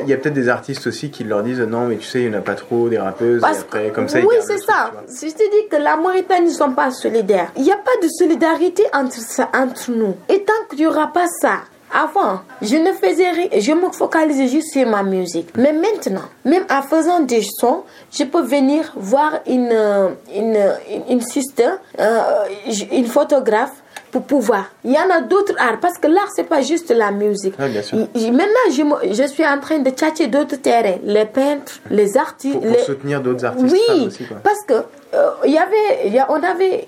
[0.03, 2.29] Il y a, peut-être des artistes aussi qui leur disent non, mais tu sais, il
[2.29, 4.91] n'y en a pas trop, des rappeuses, et après, comme ça, oui, c'est le ça.
[5.07, 7.95] Si je te dis que la Mauritanie ne sont pas solidaires, il n'y a pas
[8.03, 9.15] de solidarité entre,
[9.55, 10.15] entre nous.
[10.27, 11.61] Et tant qu'il n'y aura pas ça,
[11.93, 15.49] avant, je ne faisais rien, je me focalisais juste sur ma musique.
[15.57, 20.57] Mais maintenant, même en faisant des sons, je peux venir voir une, euh, une,
[20.91, 21.69] une, une sister,
[21.99, 22.19] euh,
[22.91, 23.71] une photographe
[24.11, 24.65] pour pouvoir.
[24.85, 27.57] Il y en a d'autres arts parce que l'art c'est pas juste la musique.
[27.57, 27.97] Bien sûr.
[28.15, 32.53] Maintenant, je, me- je suis en train de tchatcher d'autres terrains, les peintres, les artistes,
[32.53, 34.37] Pour, pour les, soutenir d'autres artistes oui, aussi, quoi.
[34.43, 34.73] parce que
[35.13, 36.87] euh, y avait, y a- on avait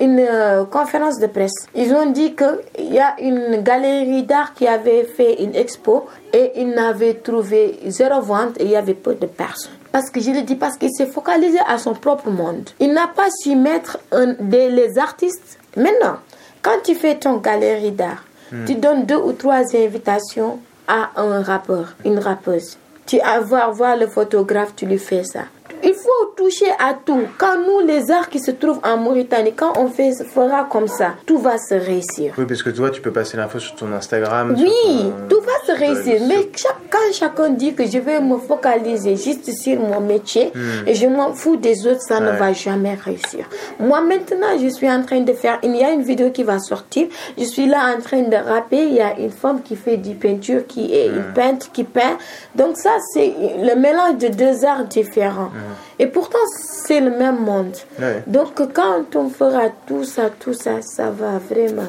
[0.00, 1.52] une euh, conférence de presse.
[1.74, 6.06] Ils ont dit que il y a une galerie d'art qui avait fait une expo
[6.32, 9.72] et ils n'avaient trouvé zéro vente et il y avait peu de personnes.
[9.92, 12.68] Parce que je le dis parce qu'il s'est focalisé à son propre monde.
[12.78, 15.58] Il n'a pas su mettre un- des, les artistes.
[15.76, 16.16] Maintenant,
[16.62, 18.24] quand tu fais ton galerie d'art,
[18.66, 22.76] tu donnes deux ou trois invitations à un rappeur, une rappeuse.
[23.06, 25.44] Tu vas voir le photographe, tu lui fais ça.
[25.82, 27.22] Il faut toucher à tout.
[27.38, 31.12] Quand nous, les arts qui se trouvent en Mauritanie, quand on fait, fera comme ça,
[31.26, 32.34] tout va se réussir.
[32.38, 34.54] Oui, parce que toi, tu peux passer l'info sur ton Instagram.
[34.58, 36.20] Oui, ton- tout va se réussir.
[36.28, 40.52] Mais chaque- quand chacun dit que je vais me focaliser juste sur mon métier
[40.86, 42.36] et je m'en fous des autres, ça ne Hmm.
[42.40, 43.44] Va jamais réussir.
[43.78, 45.58] Moi, maintenant, je suis en train de faire.
[45.62, 47.08] Il y a une vidéo qui va sortir.
[47.36, 48.82] Je suis là en train de rapper.
[48.84, 51.16] Il y a une femme qui fait du peinture, qui est Hmm.
[51.16, 52.16] une peintre qui peint.
[52.54, 53.32] Donc, ça, c'est
[53.68, 55.50] le mélange de deux arts différents.
[55.98, 57.76] Et pourtant, c'est le même monde.
[57.98, 58.22] Ouais.
[58.26, 61.82] Donc, quand on fera tout ça, tout ça, ça va vraiment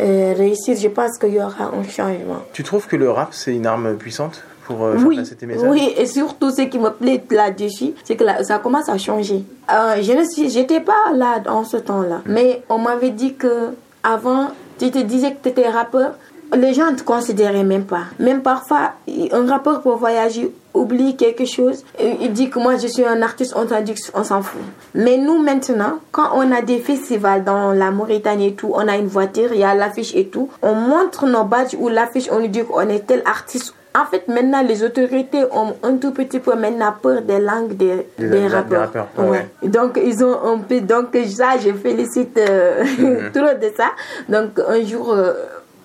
[0.00, 0.76] euh, réussir.
[0.76, 2.42] Je pense qu'il y aura un changement.
[2.52, 5.94] Tu trouves que le rap, c'est une arme puissante pour euh, Oui, tes messages oui,
[5.96, 9.42] et surtout ce qui me plaît là-dessus, c'est que là, ça commence à changer.
[9.72, 13.70] Euh, je ne j'étais pas là en ce temps-là, mais on m'avait dit que
[14.02, 14.48] avant,
[14.78, 16.14] tu te disais que tu étais rappeur,
[16.56, 18.04] les gens ne te considéraient même pas.
[18.18, 18.92] Même parfois,
[19.32, 21.84] un rappeur pour voyager oublie quelque chose,
[22.20, 24.60] il dit que moi je suis un artiste, on t'a dit qu'on s'en fout.
[24.94, 28.96] Mais nous maintenant, quand on a des festivals dans la Mauritanie et tout, on a
[28.96, 32.40] une voiture, il y a l'affiche et tout, on montre nos badges ou l'affiche, on
[32.40, 36.38] nous dit qu'on est tel artiste En fait, maintenant, les autorités ont un tout petit
[36.46, 38.90] peu maintenant peur des langues des, Des- des des rappeurs.
[39.16, 39.44] ouais.
[39.76, 40.80] Donc, ils ont un peu.
[40.92, 41.06] Donc,
[41.38, 43.32] ça, je félicite euh, Mhm.
[43.36, 43.88] trop de ça.
[44.28, 45.06] Donc, un jour.
[45.12, 45.32] euh,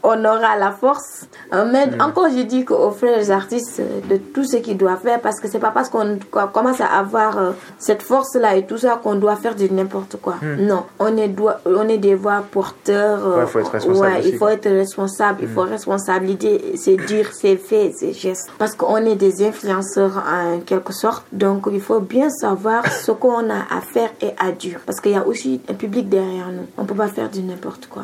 [0.04, 1.28] on aura la force.
[1.54, 2.02] Euh, mais Mhm.
[2.02, 5.48] encore, je dis aux frères artistes euh, de tout ce qu'ils doivent faire parce que
[5.48, 6.20] c'est pas parce qu'on
[6.52, 10.36] commence à avoir euh, cette force-là et tout ça qu'on doit faire du n'importe quoi.
[10.60, 13.26] Non, on est, doit, on est des voix porteurs.
[13.26, 13.40] euh.
[13.40, 17.56] Ouais, faut être responsable ouais, il faut être responsable, il faut responsabilité, c'est dire, c'est
[17.56, 18.50] fait, c'est geste.
[18.58, 23.50] Parce qu'on est des influenceurs en quelque sorte, donc il faut bien savoir ce qu'on
[23.50, 24.80] a à faire et à dire.
[24.86, 26.66] Parce qu'il y a aussi un public derrière nous.
[26.78, 28.04] On peut pas faire du n'importe quoi.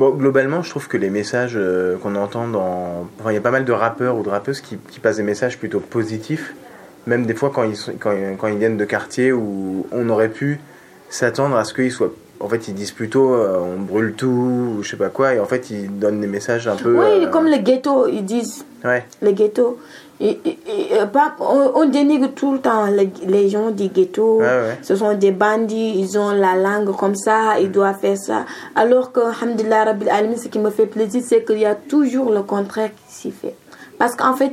[0.00, 3.06] Bon, globalement, je trouve que les messages euh, qu'on entend dans.
[3.20, 5.22] Enfin, il y a pas mal de rappeurs ou de rappeuses qui, qui passent des
[5.22, 6.54] messages plutôt positifs,
[7.06, 10.30] même des fois quand ils, sont, quand, quand ils viennent de quartiers où on aurait
[10.30, 10.58] pu
[11.10, 12.14] s'attendre à ce qu'ils soient.
[12.40, 15.38] En fait, ils disent plutôt euh, on brûle tout, ou je sais pas quoi, et
[15.38, 16.98] en fait, ils donnent des messages un peu.
[16.98, 19.78] Oui, euh, comme le ghetto, ils disent Ouais, les ghettos.
[20.20, 21.06] Et, et- et, euh,
[21.40, 24.40] on, on dénigre tout le temps les, les gens du ghetto.
[24.40, 24.78] Ouais.
[24.82, 28.44] Ce sont des bandits, ils ont la langue comme ça, ils doivent faire ça.
[28.76, 32.42] Alors que, alhamdulillah, Rabbil ce qui me fait plaisir, c'est qu'il y a toujours le
[32.42, 33.54] contraire qui s'y fait.
[33.98, 34.52] Parce qu'en fait,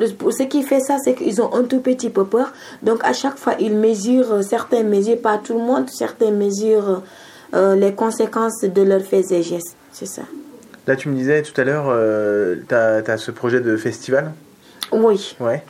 [0.00, 2.52] euh, ce qui fait ça, c'est qu'ils ont un tout petit peu peur.
[2.82, 7.02] Donc, à chaque fois, ils mesurent, euh, certains mesurent, pas tout le monde, certains mesurent
[7.54, 9.76] euh, les conséquences de leurs faits et gestes.
[9.92, 10.22] C'est ça.
[10.86, 14.32] Là, tu me disais tout à l'heure, euh, t'as as ce projet de festival?
[14.92, 15.36] Oui.
[15.40, 15.62] Ouais.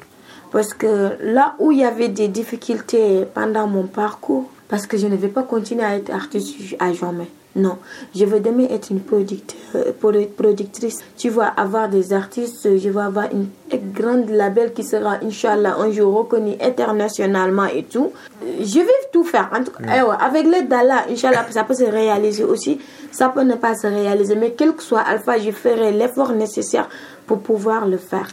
[0.51, 5.07] Parce que là où il y avait des difficultés pendant mon parcours, parce que je
[5.07, 7.29] ne vais pas continuer à être artiste à jamais.
[7.57, 7.79] Non,
[8.15, 11.01] je veux demain être une productrice.
[11.17, 13.49] Tu vas avoir des artistes, je vais avoir une
[13.93, 18.13] grande label qui sera, Inch'Allah, un jour reconnu internationalement et tout.
[18.43, 19.51] Je vais tout faire.
[19.53, 22.79] En tout cas, eh ouais, avec l'aide d'Allah, Inch'Allah, ça peut se réaliser aussi.
[23.11, 24.37] Ça peut ne pas se réaliser.
[24.37, 26.89] Mais quel que soit Alpha, je ferai l'effort nécessaire
[27.27, 28.29] pour pouvoir le faire.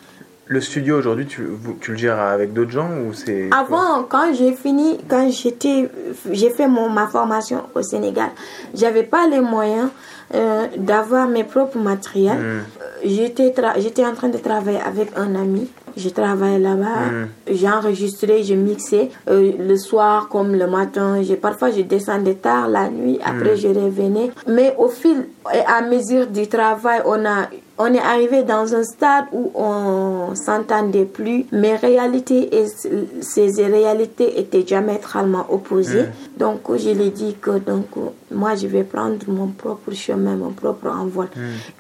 [0.48, 1.42] Le studio aujourd'hui, tu,
[1.88, 3.50] le gères avec d'autres gens ou c'est.
[3.52, 5.90] Avant, quand j'ai fini, quand j'étais,
[6.32, 8.30] j'ai fait mon, ma formation au Sénégal,
[8.76, 9.90] j'avais pas les moyens
[10.36, 12.38] euh, d'avoir mes propres matériels.
[12.40, 12.62] Euh,
[13.04, 15.68] J'étais, en train de travailler avec un ami.
[15.98, 17.28] Je travaillais là-bas.
[17.50, 21.22] J'ai enregistré, je mixais euh, le soir comme le matin.
[21.42, 23.20] Parfois, je descendais tard la nuit.
[23.24, 24.32] Après, je revenais.
[24.48, 29.26] Mais au fil à mesure du travail, on a on est arrivé dans un stade
[29.34, 31.46] où on s'entendait plus.
[31.52, 32.68] Mes réalités et
[33.22, 36.06] ces réalités étaient diamétralement opposées.
[36.38, 37.88] Donc, je lui ai dit que donc,
[38.32, 41.28] moi, je vais prendre mon propre chemin, mon propre envol.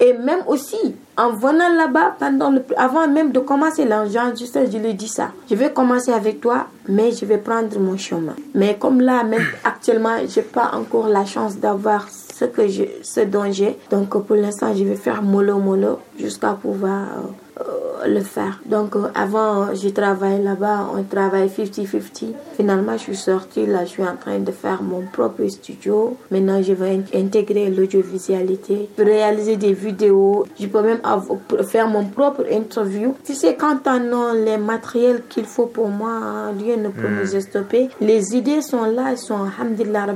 [0.02, 4.90] Et même aussi, en venant là-bas, pendant le, avant même de commencer l'enregistrement, je lui
[4.90, 5.32] ai dit ça.
[5.50, 8.36] Je vais commencer avec toi, mais je vais prendre mon chemin.
[8.54, 12.06] Mais comme là, même actuellement, j'ai pas encore la chance d'avoir
[12.38, 13.46] ce que je, ce dont.
[13.90, 17.08] Donc pour l'instant, je vais faire mollo mollo jusqu'à pouvoir
[17.62, 18.60] euh, le faire.
[18.66, 22.34] Donc euh, avant, je travaillais là-bas, on travaille 50-50.
[22.58, 26.18] Finalement, je suis sortie, là, je suis en train de faire mon propre studio.
[26.32, 30.46] Maintenant, je vais in- intégrer l'audiovisualité, réaliser des vidéos.
[30.60, 31.00] Je peux même
[31.64, 33.16] faire mon propre interview.
[33.26, 37.08] Tu sais, quand on a les matériels qu'il faut pour moi, hein, rien ne peut
[37.10, 37.90] nous stopper.
[38.00, 40.08] Les idées sont là, elles sont, alhamdulillah,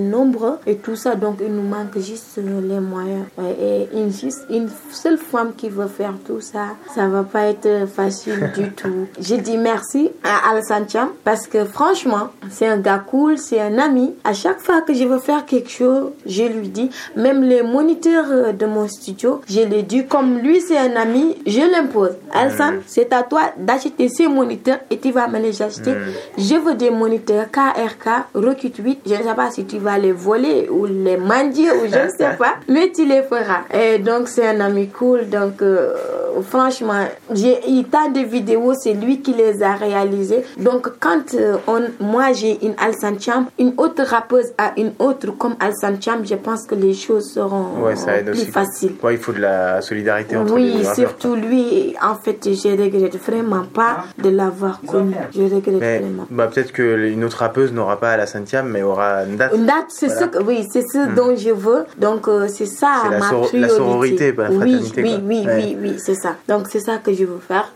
[0.00, 1.14] nombreux et tout ça.
[1.14, 3.24] Donc, il nous manque juste les moyens.
[3.60, 7.86] Et une, juste une seule femme qui veut faire tout ça, ça va pas être
[7.88, 9.06] facile du tout.
[9.20, 13.78] Je dis merci à Alassane Cham parce que franchement, c'est un gars cool, c'est un
[13.78, 14.14] ami.
[14.24, 18.52] À chaque fois que je veux faire quelque chose, je lui dis, même les moniteurs
[18.52, 22.16] de mon studio, je lui dis, comme lui c'est un ami, je l'impose.
[22.32, 25.94] Alassane, c'est à toi d'acheter ces moniteurs et tu vas me les acheter.
[26.38, 29.00] Je veux des moniteurs KRK, Rocket 8.
[29.06, 32.08] Je ne sais pas si tu vas les voler ou les mendier ou je ne
[32.10, 33.62] sais pas, mais tu les feras.
[33.72, 35.94] Et donc c'est un ami cool, donc euh,
[36.42, 40.44] franchement, j'ai eu tant de vidéos, c'est lui qui les a réalisées.
[40.58, 45.30] Donc quand euh, on, moi j'ai une Alsan Champ, une autre rappeuse a une autre
[45.32, 48.50] comme Alsan Champ, je pense que les choses seront Ouais, ça aide plus aussi.
[48.50, 48.92] faciles.
[49.02, 52.38] Ouais, il faut de la solidarité entre les Oui, deux rappeurs, surtout lui, en fait,
[52.44, 55.14] je regrette vraiment pas de l'avoir connu.
[55.34, 56.26] Je regrette Mais vraiment.
[56.30, 59.52] bah, peut-être qu'une autre rappeuse n'aura pas la centième, mais aura une date.
[59.54, 60.20] Une date, c'est Voilà.
[60.20, 61.84] ce que, oui, c'est ce dont je veux.
[61.98, 63.68] Donc, euh, c'est ça la ma la priorité.
[63.68, 65.20] sororité, pas la oui, fraternité, oui, quoi.
[65.26, 65.54] oui, Ouais.
[65.56, 66.36] oui, oui, c'est ça.
[66.48, 67.72] Donc, c'est ça que je veux faire.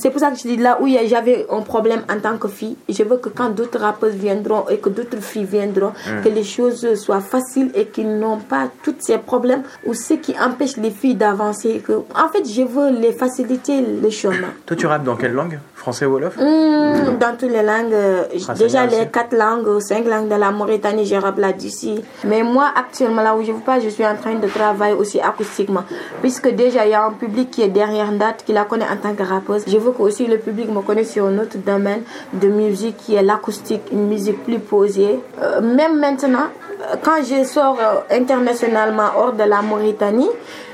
[0.00, 2.76] C'est pour ça que je dis là où j'avais un problème en tant que fille,
[2.88, 6.22] je veux que quand d'autres rappeuses viendront et que d'autres filles viendront, Hmm.
[6.22, 10.34] que les choses soient faciles et qu'ils n'ont pas tous ces problèmes ou ce qui
[10.38, 11.82] empêche les filles d'avancer.
[12.14, 14.48] En fait, je veux les faciliter le chemin.
[14.66, 15.58] Toi, tu rappes dans quelle langue?
[15.86, 16.36] Français, Wolof?
[16.36, 20.50] Hmm, Dans toutes les langues, euh, Français déjà les quatre langues, cinq langues de la
[20.50, 22.02] Mauritanie, je là d'ici.
[22.24, 25.20] Mais moi, actuellement, là où je vous parle, je suis en train de travailler aussi
[25.20, 25.84] acoustiquement.
[26.22, 28.96] Puisque déjà, il y a un public qui est derrière date, qui la connaît en
[28.96, 29.62] tant que rappeuse.
[29.68, 33.14] Je veux que aussi le public me connaisse sur un autre domaine de musique qui
[33.14, 35.20] est l'acoustique, une musique plus posée.
[35.40, 36.48] Euh, même maintenant,
[36.80, 37.78] euh, quand je sors
[38.10, 40.30] internationalement hors de la Mauritanie,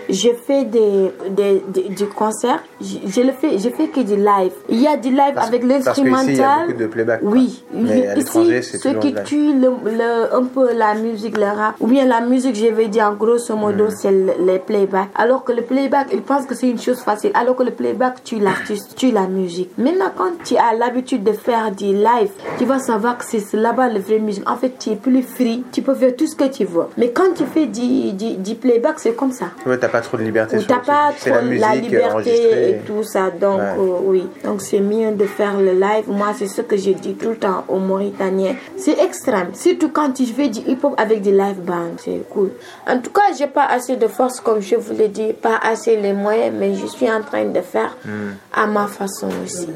[0.09, 4.53] je fais des, des, des- du concert, le fais, je fais que du live.
[4.69, 6.77] Il y a du live Parce- avec parce qu'ici, il y a l'instrumental.
[6.77, 7.21] de playback.
[7.23, 11.75] Oui, Mais à ici, ce qui tue le, le- un peu la musique, le rap,
[11.81, 13.91] ou bien la musique, je vais dire en grosso modo, Mm.
[13.91, 15.09] c'est le- les playback.
[15.15, 17.31] Alors que le playback, ils pensent que c'est une chose facile.
[17.35, 19.71] Alors que le playback tue l'artiste, tue la musique.
[19.79, 23.89] Maintenant, quand tu as l'habitude de faire du live, tu vas savoir que c'est là-bas
[23.89, 24.49] le vrai musique.
[24.49, 26.85] En fait, tu es plus free, tu peux faire tout ce que tu veux.
[26.97, 29.47] Mais quand tu fais du, du, du playback, c'est comme ça.
[29.67, 33.03] Ouais, pas trop de liberté Où t'as pas trop la musique la liberté et tout
[33.05, 33.31] ça.
[33.31, 33.79] Donc, Ouais.
[33.79, 34.29] euh, oui.
[34.45, 36.05] Donc, c'est mieux de faire le live.
[36.09, 38.57] Moi, c'est ce que je dis tout le temps aux Mauritaniens.
[38.77, 39.51] C'est extrême.
[39.55, 41.93] Surtout quand tu fais du hip-hop avec du live band.
[41.99, 42.51] C'est cool.
[42.89, 45.33] En tout cas, j'ai pas assez de force, comme je vous l'ai dit.
[45.35, 48.33] Pas assez les moyens, mais je suis en train de faire Hmm.
[48.53, 49.69] à ma façon aussi.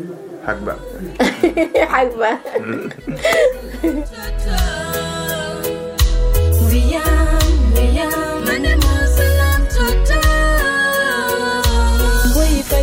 [0.46, 0.76] Hakba.
[1.92, 2.38] Akbar.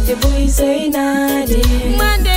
[0.03, 1.95] Ati buy say nani.
[1.95, 2.32] Monday.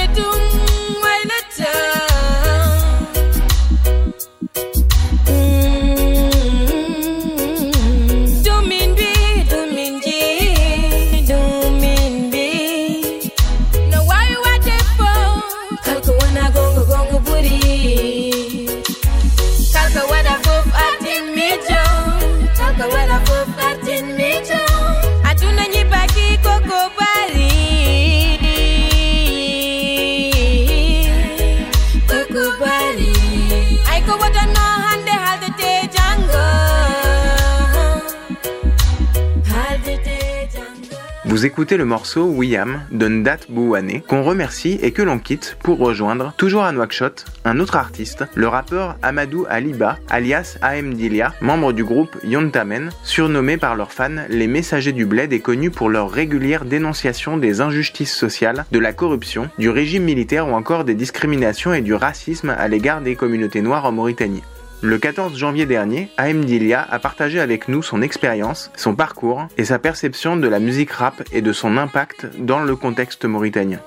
[41.37, 45.77] Vous écoutez le morceau William de Ndat Bouwane, qu'on remercie et que l'on quitte pour
[45.77, 51.75] rejoindre, toujours à Nouakchott, un autre artiste, le rappeur Amadou Aliba, alias AM Dilia, membre
[51.75, 56.11] du groupe Yontamen, surnommé par leurs fans les messagers du bled et connus pour leur
[56.11, 61.75] régulière dénonciation des injustices sociales, de la corruption, du régime militaire ou encore des discriminations
[61.75, 64.42] et du racisme à l'égard des communautés noires en Mauritanie.
[64.82, 69.64] Le 14 janvier dernier, AM Dilia a partagé avec nous son expérience, son parcours et
[69.64, 73.80] sa perception de la musique rap et de son impact dans le contexte mauritanien.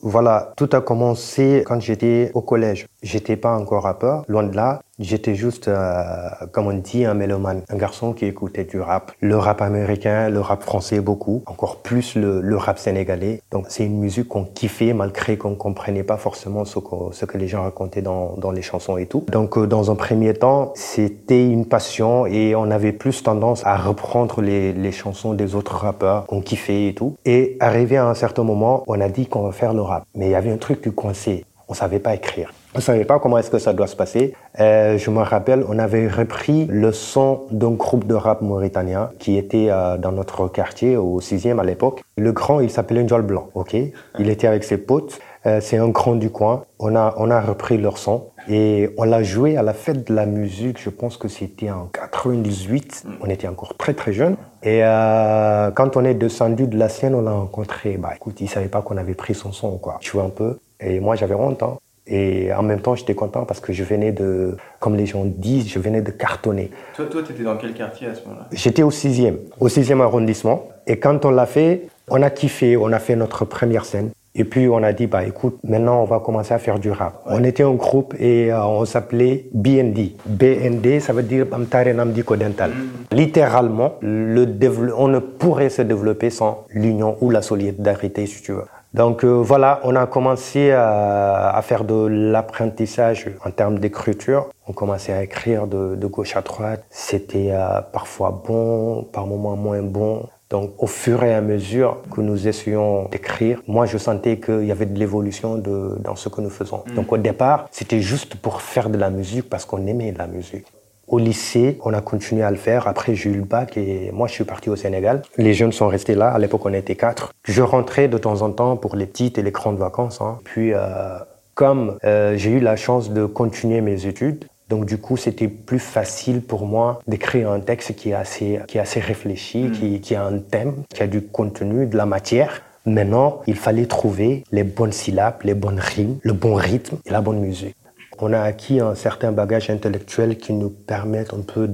[0.00, 2.86] Voilà, tout a commencé quand j'étais au collège.
[3.04, 4.80] J'étais pas encore rappeur, loin de là.
[4.98, 9.12] J'étais juste, euh, comme on dit, un mélomane, un garçon qui écoutait du rap.
[9.20, 13.42] Le rap américain, le rap français beaucoup, encore plus le, rap sénégalais.
[13.50, 17.62] Donc c'est une musique qu'on kiffait malgré qu'on comprenait pas forcément ce que, les gens
[17.64, 19.26] racontaient dans, les chansons et tout.
[19.30, 23.76] Donc euh, dans un premier temps, c'était une passion et on avait plus tendance à
[23.76, 27.16] reprendre les, les chansons des autres rappeurs qu'on kiffait et tout.
[27.26, 30.06] Et arrivé à un certain moment, on a dit qu'on va faire le rap.
[30.14, 31.44] Mais il y avait un truc qui coincé.
[31.68, 32.50] On savait pas écrire.
[32.76, 34.34] On savait pas comment est-ce que ça doit se passer.
[34.58, 39.38] Euh, je me rappelle, on avait repris le son d'un groupe de rap mauritanien qui
[39.38, 42.02] était euh, dans notre quartier au sixième à l'époque.
[42.18, 43.76] Le grand, il s'appelait Njol Blanc, ok?
[44.18, 45.20] Il était avec ses potes.
[45.46, 46.64] Euh, c'est un grand du coin.
[46.80, 50.12] On a, on a repris leur son et on l'a joué à la fête de
[50.12, 50.82] la musique.
[50.82, 53.04] Je pense que c'était en 98.
[53.20, 54.34] On était encore très très jeunes.
[54.64, 57.98] Et quand on est descendu de la scène, on l'a rencontré.
[57.98, 59.98] Bah écoute, il savait pas qu'on avait pris son son, quoi.
[60.00, 60.58] Tu vois un peu?
[60.80, 61.62] Et moi, j'avais honte.
[61.62, 61.76] Hein.
[62.06, 65.68] Et en même temps, j'étais content parce que je venais de, comme les gens disent,
[65.68, 66.70] je venais de cartonner.
[66.94, 68.46] Toi, toi, t'étais dans quel quartier à ce moment-là?
[68.52, 70.68] J'étais au sixième, au sixième arrondissement.
[70.86, 74.10] Et quand on l'a fait, on a kiffé, on a fait notre première scène.
[74.36, 77.22] Et puis on a dit, bah écoute, maintenant on va commencer à faire du rap.
[77.24, 80.10] On était un groupe et euh, on s'appelait BND.
[80.26, 82.72] BND, ça veut dire Bamtare Namdi Kodental.
[83.12, 88.50] Littéralement, le dévelop- on ne pourrait se développer sans l'union ou la solidarité, si tu
[88.52, 88.64] veux.
[88.94, 94.50] Donc euh, voilà, on a commencé à, à faire de l'apprentissage en termes d'écriture.
[94.68, 96.84] On commençait à écrire de, de gauche à droite.
[96.90, 100.28] C'était euh, parfois bon, par moments moins bon.
[100.48, 104.70] Donc au fur et à mesure que nous essayons d'écrire, moi je sentais qu'il y
[104.70, 106.84] avait de l'évolution dans ce que nous faisons.
[106.94, 110.66] Donc au départ, c'était juste pour faire de la musique parce qu'on aimait la musique.
[111.06, 112.88] Au lycée, on a continué à le faire.
[112.88, 115.22] Après, j'ai eu le bac et moi, je suis parti au Sénégal.
[115.36, 116.28] Les jeunes sont restés là.
[116.30, 117.32] À l'époque, on était quatre.
[117.44, 120.20] Je rentrais de temps en temps pour les petites et les grandes vacances.
[120.20, 120.38] hein.
[120.44, 121.18] Puis, euh,
[121.54, 125.78] comme euh, j'ai eu la chance de continuer mes études, donc du coup, c'était plus
[125.78, 130.14] facile pour moi d'écrire un texte qui est assez, qui est assez réfléchi, qui, qui
[130.14, 132.62] a un thème, qui a du contenu, de la matière.
[132.86, 137.20] Maintenant, il fallait trouver les bonnes syllabes, les bonnes rimes, le bon rythme et la
[137.20, 137.76] bonne musique.
[138.20, 141.68] On a acquis un certain bagage intellectuel qui nous permet un peu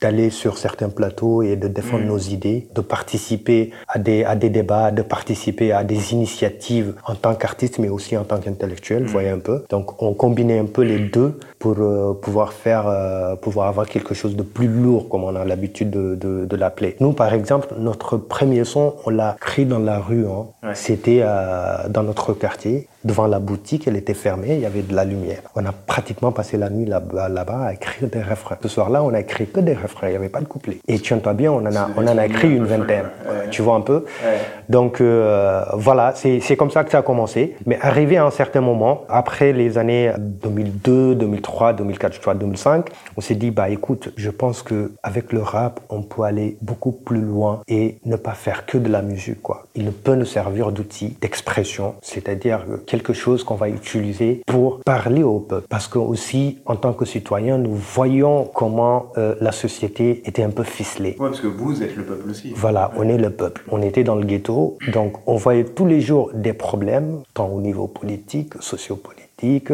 [0.00, 2.08] d'aller sur certains plateaux et de défendre Mm.
[2.08, 7.14] nos idées, de participer à des, à des débats, de participer à des initiatives en
[7.14, 9.64] tant qu'artiste, mais aussi en tant qu'intellectuel, vous voyez un peu.
[9.70, 14.14] Donc, on combinait un peu les deux pour euh, pouvoir faire, euh, pouvoir avoir quelque
[14.14, 16.96] chose de plus lourd, comme on a l'habitude de, de, de l'appeler.
[17.00, 20.26] Nous, par exemple, notre premier son, on l'a créé dans la rue.
[20.26, 20.46] Hein.
[20.62, 20.74] Ouais.
[20.74, 24.94] C'était euh, dans notre quartier, devant la boutique, elle était fermée, il y avait de
[24.94, 25.42] la lumière.
[25.54, 28.58] On a pratiquement passé la nuit là-bas là-bas à écrire des refrains.
[28.62, 30.78] Ce soir-là, on a écrit que des refrains, il n'y avait pas de couplet.
[30.88, 33.06] Et tiens-toi bien, on en a, on en a écrit une vingtaine.
[33.26, 33.48] Ouais.
[33.50, 34.38] Tu vois un peu Ouais.
[34.68, 37.56] Donc euh, voilà, c'est comme ça que ça a commencé.
[37.66, 42.88] Mais arrivé à un certain moment, après les années 2002, 2003, 2004, je crois 2005,
[43.16, 46.92] on s'est dit bah écoute, je pense que avec le rap, on peut aller beaucoup
[46.92, 49.66] plus loin et ne pas faire que de la musique quoi.
[49.74, 52.64] Il peut nous servir d'outil d'expression, c'est-à-dire
[52.96, 55.66] quelque chose qu'on va utiliser pour parler au peuple.
[55.68, 60.50] Parce que aussi, en tant que citoyen, nous voyons comment euh, la société était un
[60.50, 61.14] peu ficelée.
[61.18, 62.52] Ouais, parce que vous êtes le peuple aussi.
[62.56, 63.62] Voilà, on est le peuple.
[63.68, 67.60] On était dans le ghetto, donc on voyait tous les jours des problèmes, tant au
[67.60, 69.70] niveau politique, sociopolitique,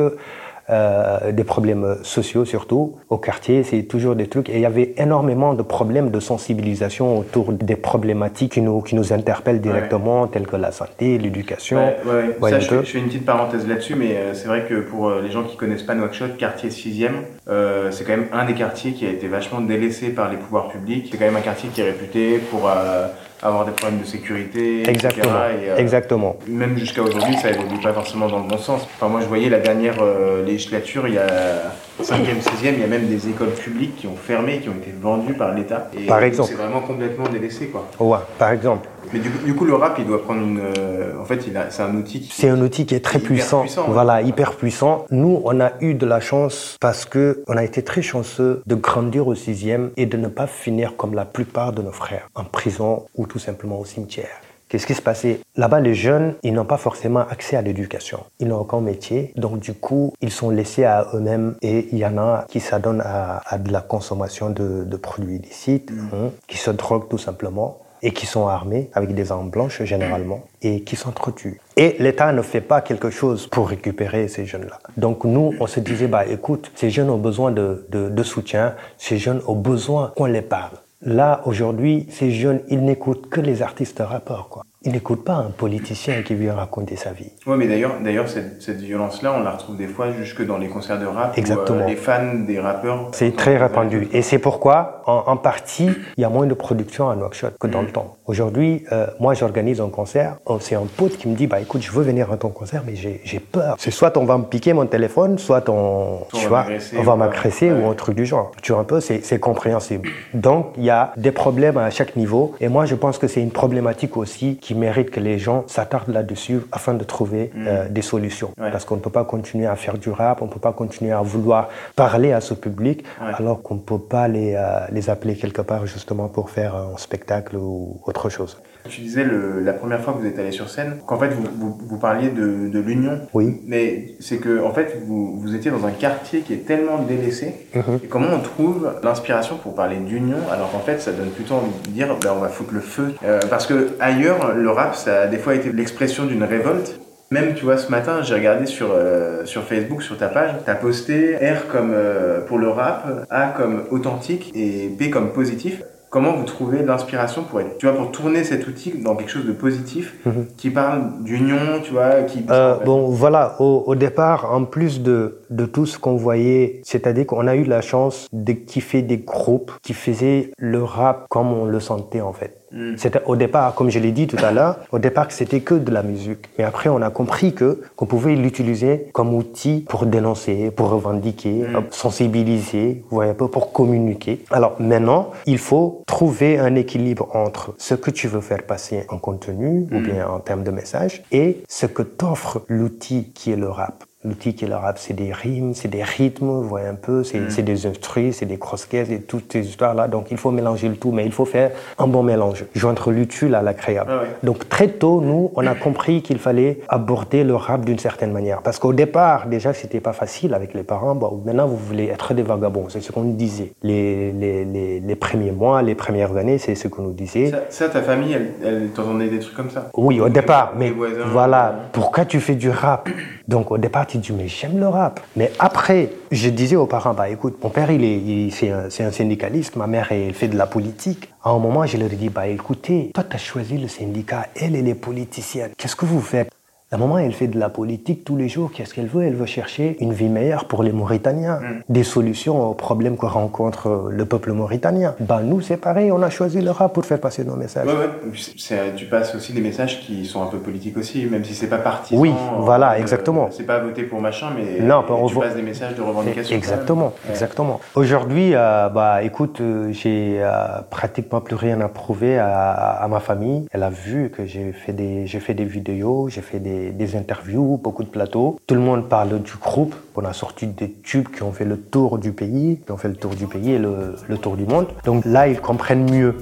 [0.71, 2.97] euh, des problèmes sociaux surtout.
[3.09, 4.49] Au quartier, c'est toujours des trucs.
[4.49, 8.95] Et il y avait énormément de problèmes de sensibilisation autour des problématiques qui nous, qui
[8.95, 11.79] nous interpellent directement, telles que la santé, l'éducation.
[11.79, 12.51] Ouais, ouais, ouais.
[12.51, 15.09] Ça, je, fais, je fais une petite parenthèse là-dessus, mais euh, c'est vrai que pour
[15.09, 17.11] euh, les gens qui connaissent pas Nouakchott, quartier 6e,
[17.49, 20.69] euh, c'est quand même un des quartiers qui a été vachement délaissé par les pouvoirs
[20.69, 21.09] publics.
[21.11, 23.09] C'est quand même un quartier qui est réputé pour euh,
[23.43, 24.91] avoir des problèmes de sécurité, etc.
[24.91, 25.35] Exactement.
[25.35, 26.37] Et, euh, Exactement.
[26.47, 28.83] Même jusqu'à aujourd'hui, ça évolue pas forcément dans le bon sens.
[28.95, 32.85] Enfin, moi, je voyais la dernière euh, législature, il y a 5e, 6e, il y
[32.85, 35.89] a même des écoles publiques qui ont fermé, qui ont été vendues par l'État.
[36.07, 36.51] Par exemple.
[36.51, 37.89] C'est vraiment complètement délaissé, quoi.
[37.99, 38.89] Ouais, par exemple.
[39.13, 40.61] Mais du, coup- du coup, le rap, il doit prendre une.
[40.61, 42.33] euh, en fait, c'est un outil qui.
[42.33, 43.61] C'est un outil qui est très Hyper puissant.
[43.61, 43.93] puissant, ouais.
[43.93, 45.05] Voilà, hyper puissant.
[45.11, 48.75] Nous, on a eu de la chance parce que on a été très chanceux de
[48.75, 52.45] grandir au sixième et de ne pas finir comme la plupart de nos frères, en
[52.45, 54.29] prison ou tout simplement au cimetière.
[54.69, 55.41] Qu'est-ce qui se passait?
[55.57, 58.21] Là-bas, les jeunes, ils n'ont pas forcément accès à l'éducation.
[58.41, 59.35] Ils n'ont aucun métier.
[59.37, 61.57] Donc, du coup, ils sont laissés à eux-mêmes.
[61.61, 65.37] Et il y en a qui s'adonnent à, à de la consommation de, de produits
[65.37, 69.83] illicites, hein, qui se droguent tout simplement et qui sont armés avec des armes blanches
[69.83, 71.61] généralement et qui s'entretuent.
[71.77, 74.79] Et l'État ne fait pas quelque chose pour récupérer ces jeunes-là.
[74.97, 79.19] Donc nous, on se disait, bah écoute, ces jeunes ont besoin de, de, soutien, ces
[79.19, 80.77] jeunes ont besoin qu'on les parle.
[81.01, 84.63] Là, aujourd'hui, ces jeunes, ils n'écoutent que les artistes rappeurs, quoi.
[84.85, 87.31] Ils n'écoutent pas un politicien qui vient raconter sa vie.
[87.47, 90.69] Ouais, mais d'ailleurs, d'ailleurs cette, cette violence-là, on la retrouve des fois jusque dans les
[90.69, 91.35] concerts de rap.
[91.37, 91.81] où, Exactement.
[91.83, 93.09] euh, les fans des rappeurs.
[93.13, 94.09] C'est très répandu.
[94.13, 97.67] Et c'est pourquoi, en, en partie, il y a moins de production à Nouakchott que
[97.67, 98.17] dans le temps.
[98.27, 100.37] Aujourd'hui, euh, moi, j'organise un concert.
[100.61, 102.95] C'est un pote qui me dit, bah écoute, je veux venir à ton concert, mais
[102.97, 103.77] j'ai peur.
[103.79, 106.97] C'est soit on va me piquer mon téléphone, soit on, Soit tu va vois, m'agresser
[106.99, 107.83] on va ou m'agresser Ouais.
[107.85, 108.51] ou un truc du genre.
[108.63, 110.09] Tu vois un peu, c'est c'est compréhensible.
[110.35, 112.55] Donc, il y a des problèmes à chaque niveau.
[112.61, 116.09] Et moi, je pense que c'est une problématique aussi qui mérite que les gens s'attardent
[116.13, 118.51] là-dessus afin de trouver euh, des solutions.
[118.57, 118.63] Mm.
[118.63, 118.71] Ouais.
[118.71, 121.13] Parce qu'on ne peut pas continuer à faire du rap, on ne peut pas continuer
[121.13, 123.33] à vouloir parler à ce public Ouais.
[123.39, 126.97] alors qu'on ne peut pas les, euh, les appeler quelque part justement pour faire un
[126.97, 128.61] spectacle ou autre chose.
[128.89, 131.45] Tu disais le, la première fois que vous êtes allé sur scène, qu'en fait vous,
[131.59, 133.21] vous, vous parliez de, de l'union.
[133.33, 133.61] Oui.
[133.67, 137.55] Mais c'est que en fait vous, vous étiez dans un quartier qui est tellement délaissé.
[137.75, 138.01] Mhm.
[138.05, 141.71] Et comment on trouve l'inspiration pour parler d'union alors qu'en fait ça donne plutôt envie
[141.87, 143.15] de dire ben, on va foutre le feu.
[143.25, 146.99] Euh, parce que ailleurs le rap ça a des fois été l'expression d'une révolte.
[147.31, 150.75] Même, tu vois, ce matin, j'ai regardé sur, euh, sur Facebook, sur ta page, t'as
[150.75, 155.83] posté R comme euh, pour le rap, A comme authentique et P comme positif.
[156.13, 159.47] Comment vous trouvez l'inspiration pour être, tu vois, pour tourner cet outil dans quelque chose
[159.47, 160.45] de positif, Mhm.
[160.59, 162.45] qui parle d'union, tu vois, qui...
[162.51, 167.27] Euh, bon, voilà, au, au départ, en plus de, de tout ce qu'on voyait, c'est-à-dire
[167.27, 171.65] qu'on a eu la chance de kiffer des groupes qui faisaient le rap comme on
[171.65, 172.59] le sentait en fait.
[172.73, 172.97] Mm.
[172.97, 175.75] C'était au départ, comme je l'ai dit tout à l'heure, au départ que c'était que
[175.75, 176.49] de la musique.
[176.57, 181.53] Mais après, on a compris que qu'on pouvait l'utiliser comme outil pour dénoncer, pour revendiquer,
[181.53, 181.77] Mm.
[181.77, 184.41] euh, sensibiliser, vous voyez un peu, pour communiquer.
[184.51, 189.19] Alors maintenant, il faut trouver un équilibre entre ce que tu veux faire passer en
[189.19, 190.03] contenu ou Mm.
[190.03, 194.05] bien en termes de message et ce que t'offre l'outil qui est le rap.
[194.25, 197.25] L'outil qui est le rap, c'est des rimes, c'est des rythmes, vous voyez un peu,
[197.25, 200.07] c'est c'est des instruments, c'est des cross-caisses et toutes ces histoires-là.
[200.07, 203.55] Donc il faut mélanger le tout, mais il faut faire un bon mélange, joindre l'utile
[203.57, 204.11] à l'agréable.
[204.13, 204.29] Ah ouais.
[204.45, 208.63] Donc très tôt, nous, on a compris qu'il fallait aborder le rap d'une certaine manière.
[208.63, 211.17] Parce qu'au départ, déjà, c'était pas facile avec les parents.
[211.17, 213.73] Bon, maintenant, vous voulez être des vagabonds, c'est ce qu'on nous disait.
[213.83, 217.51] Les, les, les, les premiers mois, les premières années, c'est ce qu'on nous disait.
[217.51, 219.91] Ça, ça, ta famille, elle, elle t'entendait des trucs comme ça?
[219.97, 223.09] Oui, au départ, mais voisins, voilà, pourquoi tu fais du rap?
[223.49, 225.21] Donc au départ, dis, mais j'aime le rap.
[225.37, 228.91] Mais après, je disais aux parents, bah écoute, mon père, il est, il- c'est un,
[228.91, 231.29] c'est un syndicaliste, ma mère, elle fait de la politique.
[231.45, 234.47] À un moment, je leur ai dit, bah écoutez, toi, tu as choisi le syndicat,
[234.55, 235.71] elle, elle est politicienne.
[235.77, 236.51] Qu'est-ce que vous faites?
[236.93, 238.71] La maman, elle fait de la politique tous les jours.
[238.71, 239.25] Qu'est-ce qu'elle veut?
[239.25, 244.09] Elle veut chercher une vie meilleure pour les Mauritaniens, des solutions aux problèmes que rencontre
[244.11, 245.15] le peuple mauritanien.
[245.19, 247.87] Ben, nous, c'est pareil, on a choisi le rap pour faire passer nos messages.
[247.87, 248.93] Ouais, ouais.
[248.95, 251.79] Tu passes aussi des messages qui sont un peu politiques aussi, même si c'est pas
[251.79, 252.21] partisan.
[252.21, 253.49] Oui, euh, voilà, euh, exactement.
[253.51, 256.55] C'est pas voter pour machin, mais Non, pas tu passes des messages de revendication.
[256.55, 257.15] Exactement.
[257.25, 257.31] Ouais.
[257.31, 257.81] exactement.
[257.95, 263.21] Aujourd'hui, euh, bah, écoute, euh, j'ai euh, pratiquement plus rien à prouver à, à ma
[263.21, 263.67] famille.
[263.73, 267.17] Elle a vu que j'ai fait des, j'ai fait des vidéos, j'ai fait des, des
[267.17, 268.59] interviews, beaucoup de plateaux.
[268.67, 269.95] Tout le monde parle du groupe.
[270.17, 273.09] On a sorti des tubes qui ont fait le tour du pays, qui ont fait
[273.09, 274.89] le tour du pays et le, le tour du monde.
[275.05, 276.37] Donc là, ils comprennent mieux.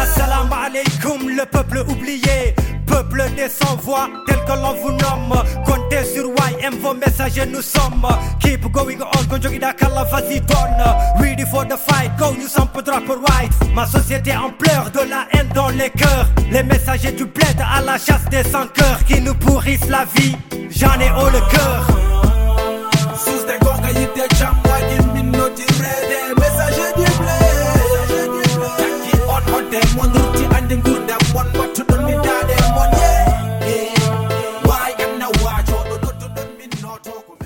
[0.00, 2.54] Assalamu alaikum, le peuple oublié.
[2.86, 5.42] Peuple des sans-voix, tel que l'on vous nomme.
[6.80, 8.06] Vos messages, nous sommes.
[8.40, 10.84] Keep going on, conjugué d'Akala, vas-y, donne.
[11.18, 13.50] Ready for the fight, go, sommes pour drapeau right.
[13.74, 16.28] Ma société en pleurs, de la haine dans les cœurs.
[16.50, 20.36] Les messagers du bled à la chasse des sans-cœurs qui nous pourrissent la vie.
[20.70, 21.86] J'en ai haut le cœur.
[23.16, 24.54] Sus de gonga yitte jam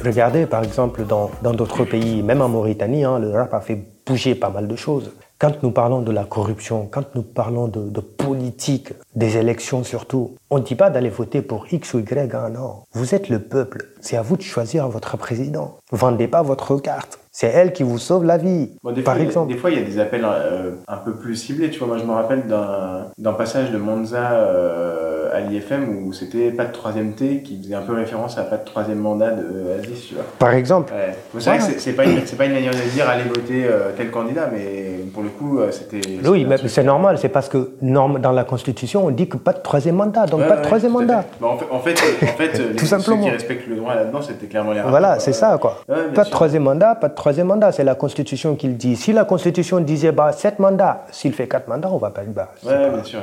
[0.05, 4.35] Regardez, par exemple, dans d'autres pays, même en Mauritanie, hein, le rap a fait bouger
[4.35, 5.13] pas mal de choses.
[5.39, 10.37] Quand nous parlons de la corruption, quand nous parlons de, de politique, des élections surtout,
[10.51, 12.83] on ne dit pas d'aller voter pour X ou Y, hein, non.
[12.93, 15.79] Vous êtes le peuple, c'est à vous de choisir votre président.
[15.93, 17.22] Vendez pas votre carte.
[17.35, 18.73] C'est elle qui vous sauve la vie.
[18.83, 19.51] Bon, des, par fois, exemple.
[19.51, 21.71] des fois, il y a des appels euh, un peu plus ciblés.
[21.71, 26.51] Tu vois, moi, je me rappelle d'un passage de Monza euh, à l'IFM où c'était
[26.51, 29.45] pas de troisième T qui faisait un peu référence à pas de troisième mandat de
[29.79, 30.25] Aziz, tu vois.
[30.39, 31.15] Par exemple, Ouais.
[31.33, 33.93] Bon, C'est vrai que c'est- pas, une- pas une manière de dire allez voter euh,
[33.97, 36.03] tel candidat, mais pour le coup, euh, c'était.
[36.29, 39.55] oui, mais c'est normal, c'est parce que norme, dans la Constitution, on dit que pas
[39.55, 41.23] de troisième mandat, donc Ouais, pas de ouais, troisième tout à mandat.
[41.23, 41.29] fait.
[41.41, 43.17] Bah, en fait, en fait, en fait les- Tout simplement.
[43.17, 45.79] ceux qui respectent le droit là-dedans, c'était clairement les Voilà, c'est ça, quoi.
[45.87, 46.31] Pas de sûr.
[46.31, 47.71] troisième mandat, pas de troisième mandat.
[47.71, 48.97] C'est la Constitution qui le dit.
[48.97, 52.33] Si la Constitution disait bah, sept mandats, s'il fait quatre mandats, on va pas le
[52.33, 52.55] battre.
[52.65, 53.21] Ouais, bien sûr.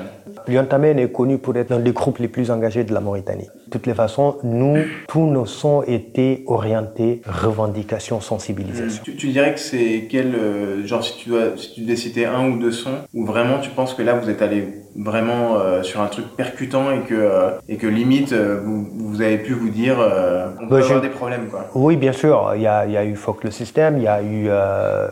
[0.48, 3.50] Lyon est connu pour être l'un des groupes les plus engagés de la Mauritanie.
[3.66, 4.78] De toutes les façons, nous,
[5.10, 9.04] tous nos sons étaient orientés revendication, sensibilisation.
[9.04, 12.26] Tu, tu dirais que c'est quel euh, genre si tu dois si tu devais citer
[12.26, 15.84] un ou deux sons où vraiment tu penses que là vous êtes allé vraiment euh,
[15.84, 19.54] sur un truc percutant et que euh, et que limite euh, vous, vous avez pu
[19.54, 21.68] vous dire on peut Bah, avoir des problèmes quoi.
[21.76, 22.54] Oui, bien sûr.
[22.56, 24.50] Il y a, il y a eu Fuck le système, il y a eu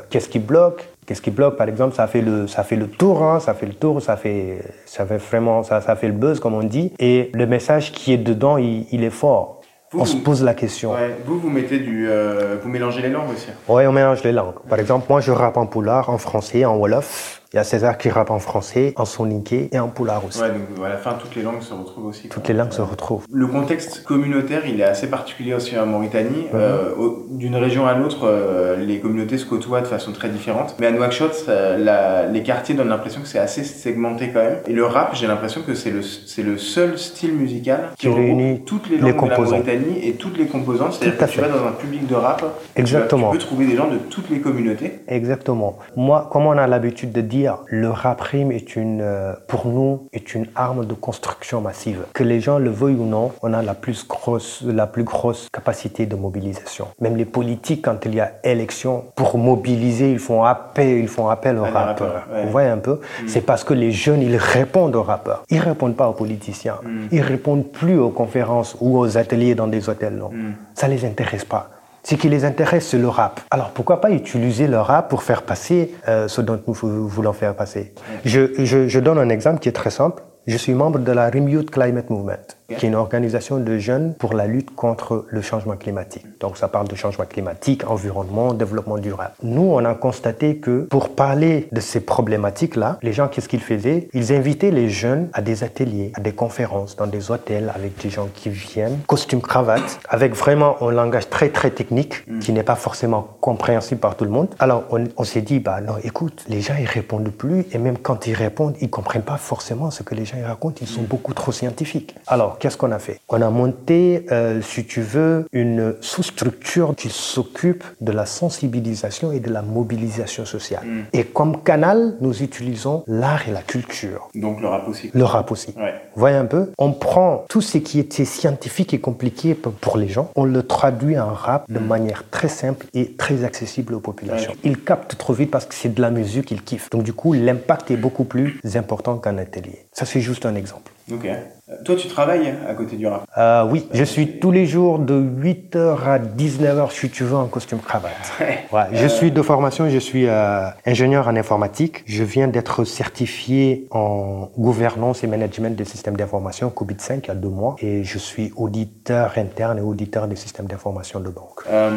[0.10, 0.88] Qu'est-ce qui bloque?
[1.06, 3.66] Qu'est-ce qui bloque, par exemple, ça fait le, ça fait le tour, hein, ça fait
[3.66, 6.92] le tour, ça fait, ça fait vraiment, ça, ça fait le buzz, comme on dit.
[7.00, 9.62] Et le message qui est dedans, il, il est fort.
[9.94, 10.92] Vous, on se pose la question.
[10.92, 13.48] Ouais, vous vous mettez du euh, vous mélangez les langues aussi.
[13.70, 14.56] Ouais, on mélange les langues.
[14.68, 17.42] Par exemple, moi, je rappe en poulard, en français, en wolof.
[17.58, 20.40] Il y a César qui rappe en français, en soninké et en poulard aussi.
[20.40, 22.30] Ouais, donc à la fin toutes les langues se retrouvent aussi.
[22.30, 22.54] Toutes quoi.
[22.54, 23.26] les langues se retrouvent.
[23.34, 26.46] Le contexte communautaire, il est assez particulier aussi en Mauritanie.
[26.54, 26.92] Euh,
[27.32, 30.76] D'une région à l'autre, euh, les communautés se côtoient de façon très différente.
[30.80, 34.58] Mais à Nouakchott, la- les quartiers donnent l'impression que c'est assez segmenté quand même.
[34.68, 36.02] Et le rap, j'ai l'impression que c'est le,
[36.44, 39.52] le seul style musical qui, réunit toutes les les langues de la composants.
[39.58, 40.94] Mauritanie et toutes les composantes.
[40.94, 43.32] C'est-à-dire que tu vas dans un public de rap, tu vas- Exactement.
[43.32, 45.00] tu peux trouver des gens de toutes les communautés.
[45.08, 45.80] Exactement.
[45.96, 50.08] Moi, comme on a l'habitude de dire, le rap rime est une, euh, pour nous,
[50.14, 52.06] est une arme de construction massive.
[52.14, 55.48] Que les gens le veuillent ou non, on a la plus grosse, la plus grosse
[55.52, 56.88] capacité de mobilisation.
[57.00, 61.30] Même les politiques, quand il y a élection, pour mobiliser, ils font appel, ils font
[61.30, 62.26] appel aux rappeurs.
[62.34, 62.44] ouais.
[62.46, 63.00] Vous voyez un peu?
[63.28, 65.44] C'est parce que les jeunes, ils répondent aux rappeurs.
[65.50, 66.78] Ils répondent pas aux politiciens.
[67.12, 70.16] Ils répondent plus aux conférences ou aux ateliers dans des hôtels.
[70.16, 70.32] Non.
[70.74, 71.70] Ça les intéresse pas.
[72.04, 73.42] Ce qui les intéresse, c'est le rap.
[73.52, 77.34] Alors pourquoi pas utiliser le rap pour faire passer euh, ce dont nous vou- voulons
[77.34, 77.94] faire passer?
[78.24, 80.24] Je, je, je donne un exemple qui est très simple.
[80.46, 82.57] Je suis membre de la Rim Youth Climate Movement.
[82.68, 86.26] Qui est une organisation de jeunes pour la lutte contre le changement climatique.
[86.40, 89.32] Donc ça parle de changement climatique, environnement, développement durable.
[89.42, 94.10] Nous, on a constaté que pour parler de ces problématiques-là, les gens, qu'est-ce qu'ils faisaient?
[94.14, 98.10] Ils invitaient les jeunes à des ateliers, à des conférences, dans des hôtels avec des
[98.10, 102.76] gens qui viennent, costume cravate, avec vraiment un langage très très technique qui n'est pas
[102.76, 104.50] forcément compréhensible par tout le monde.
[104.60, 107.98] Alors on, on s'est dit, bah non, écoute, les gens ils répondent plus et même
[107.98, 110.78] quand ils répondent, ils comprennent pas forcément ce que les gens ils racontent.
[110.82, 112.16] Ils sont beaucoup trop scientifiques.
[112.28, 113.20] Alors qu'est-ce qu'on a fait?
[113.30, 119.40] On a monté, euh, si tu veux, une sous-structure qui s'occupe de la sensibilisation et
[119.40, 120.84] de la mobilisation sociale.
[121.14, 124.30] Et comme canal, nous utilisons l'art et la culture.
[124.36, 125.12] Donc le rap aussi.
[125.14, 125.74] Le rap aussi.
[125.78, 125.94] Ouais.
[126.16, 126.72] Voyez un peu?
[126.78, 131.20] On prend tout ce qui était scientifique et compliqué pour les gens, on le traduit
[131.20, 134.52] en rap de manière très simple et très accessible aux populations.
[134.52, 134.58] Ouais.
[134.64, 136.90] Ils captent trop vite parce que c'est de la musique qu'ils kiffent.
[136.90, 139.86] Donc du coup, l'impact est beaucoup plus important qu'un atelier.
[139.92, 140.92] Ça, c'est juste un exemple.
[141.12, 141.26] Ok.
[141.26, 143.26] Euh, Toi, tu travailles à côté du rap.
[143.38, 147.48] Euh, oui, je suis tous les jours de 8h à 19h, si tu veux, en
[147.48, 148.12] costume cravate.
[148.40, 148.66] Ouais.
[148.74, 152.04] Ouais, je suis de formation, je suis euh, ingénieur en informatique.
[152.06, 157.36] Je viens d'être certifié en gouvernance et management des systèmes d'information, COVID-5, il y a
[157.36, 157.78] deux mois.
[157.80, 161.62] Et je suis auditeur interne et auditeur des systèmes d'information de banque.
[161.70, 161.92] Euh,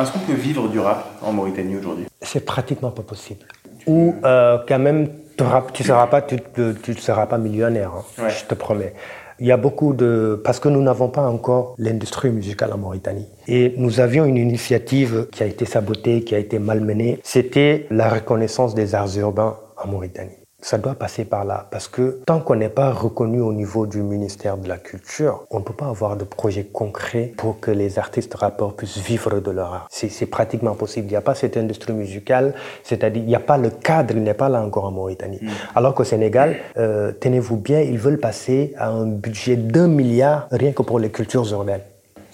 [0.00, 2.06] Est-ce qu'on peut vivre du rap en Mauritanie aujourd'hui?
[2.20, 3.46] C'est pratiquement pas possible.
[3.86, 6.36] Ou euh, quand même, tu ne seras pas, tu,
[6.82, 8.30] tu- seras pas millionnaire, hein, Ouais.
[8.30, 8.94] je te promets.
[9.40, 10.40] Il y a beaucoup de...
[10.44, 13.26] Parce que nous n'avons pas encore l'industrie musicale en Mauritanie.
[13.48, 17.18] Et nous avions une initiative qui a été sabotée, qui a été malmenée.
[17.24, 20.36] C'était la reconnaissance des arts urbains en Mauritanie.
[20.64, 24.00] Ça doit passer par là, parce que tant qu'on n'est pas reconnu au niveau du
[24.02, 27.98] ministère de la Culture, on ne peut pas avoir de projet concret pour que les
[27.98, 29.88] artistes rappeurs puissent vivre de leur art.
[29.90, 31.08] C'est pratiquement impossible.
[31.08, 34.22] Il n'y a pas cette industrie musicale, c'est-à-dire il n'y a pas le cadre, il
[34.22, 35.40] n'est pas là encore en Mauritanie.
[35.74, 40.72] Alors qu'au Sénégal, euh, tenez-vous bien, ils veulent passer à un budget d'un milliard rien
[40.72, 41.82] que pour les cultures urbaines.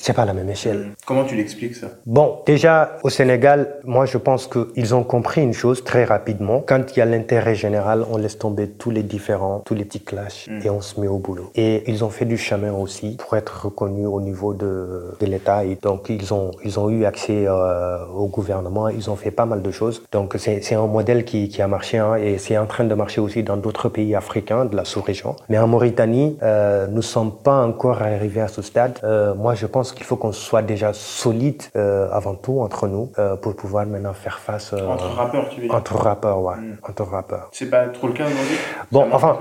[0.02, 0.92] C'est pas la même échelle.
[1.06, 1.88] Comment tu l'expliques ça?
[2.06, 6.64] Bon, déjà, au Sénégal, moi, je pense qu'ils ont compris une chose très rapidement.
[6.66, 10.00] Quand il y a l'intérêt général, on laisse tomber tous les différents, tous les petits
[10.00, 11.50] clashs et on se met au boulot.
[11.54, 15.64] Et ils ont fait du chemin aussi pour être reconnus au niveau de, de l'État.
[15.66, 18.88] Et donc, ils ont, ils ont eu accès euh, au gouvernement.
[18.88, 20.02] Ils ont fait pas mal de choses.
[20.12, 22.94] Donc, c'est c'est un modèle qui, qui a marché hein, et c'est en train de
[22.94, 25.36] marcher aussi dans d'autres pays africains de la sous-région.
[25.50, 28.98] Mais en Mauritanie, euh, nous sommes pas encore arrivés à ce stade.
[29.04, 33.10] Euh, moi, je pense qu'il faut qu'on soit déjà solide euh, avant tout entre nous
[33.18, 35.74] euh, pour pouvoir maintenant faire face euh, Entre rappeurs, tu veux dire?
[35.74, 36.76] entre rappeurs, ouais, Mm.
[36.88, 37.48] entre rappeurs.
[37.52, 38.56] C'est pas trop le cas aujourd'hui?
[38.92, 39.38] Bon, enfin,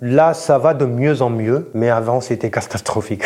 [0.00, 3.24] là, ça va de mieux en mieux, mais avant, c'était catastrophique.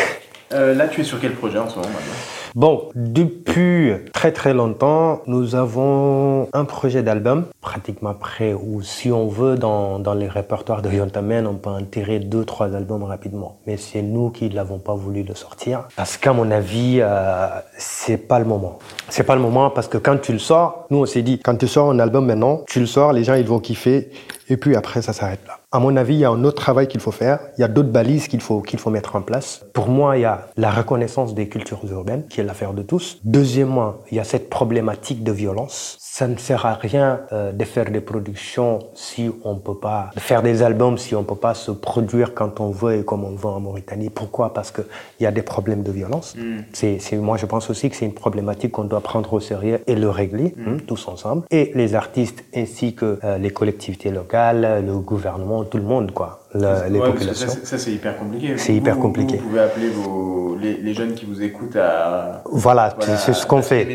[0.51, 2.13] Là, tu es sur quel projet en ce moment maintenant?
[2.57, 9.27] Bon, depuis très très longtemps, nous avons un projet d'album pratiquement prêt où si on
[9.27, 13.59] veut dans, dans les répertoires de Yontamen, on peut enterrer deux, trois albums rapidement.
[13.67, 17.47] Mais c'est nous qui l'avons pas voulu le sortir parce qu'à mon avis, euh,
[17.77, 18.79] c'est pas le moment.
[19.07, 21.57] C'est pas le moment parce que quand tu le sors, nous on s'est dit, quand
[21.57, 24.09] tu sors un album maintenant, tu le sors, les gens ils vont kiffer
[24.49, 25.59] et puis après ça s'arrête là.
[25.69, 27.39] À mon avis, il y a un autre travail qu'il faut faire.
[27.57, 29.65] Il y a d'autres balises qu'il faut, qu'il faut mettre en place.
[29.73, 33.19] Pour moi, il y a la reconnaissance des cultures urbaines, qui est l'affaire de tous.
[33.25, 35.97] Deuxièmement, il y a cette problématique de violence.
[35.99, 40.21] Ça ne sert à rien euh, de faire des productions si on peut pas, de
[40.21, 43.35] faire des albums si on peut pas se produire quand on veut et comme on
[43.35, 44.09] veut en Mauritanie.
[44.09, 44.53] Pourquoi?
[44.53, 44.85] Parce qu'il
[45.19, 46.37] y a des problèmes de violence.
[46.71, 49.81] C'est, c'est, moi, je pense aussi que c'est une problématique qu'on doit prendre au sérieux
[49.85, 51.43] et le régler hein, tous ensemble.
[51.51, 56.39] Et les artistes ainsi que euh, les collectivités locales, le gouvernement, tout le monde, quoi,
[56.53, 57.47] le- les Ouais, populations.
[57.63, 58.57] Ça, c'est- hyper compliqué.
[58.57, 59.37] C'est hyper compliqué.
[59.37, 62.41] Vous, pouvez appeler vos, les, les jeunes qui vous écoutent à.
[62.45, 63.87] Voilà, Voilà, c'est ce qu'on fait.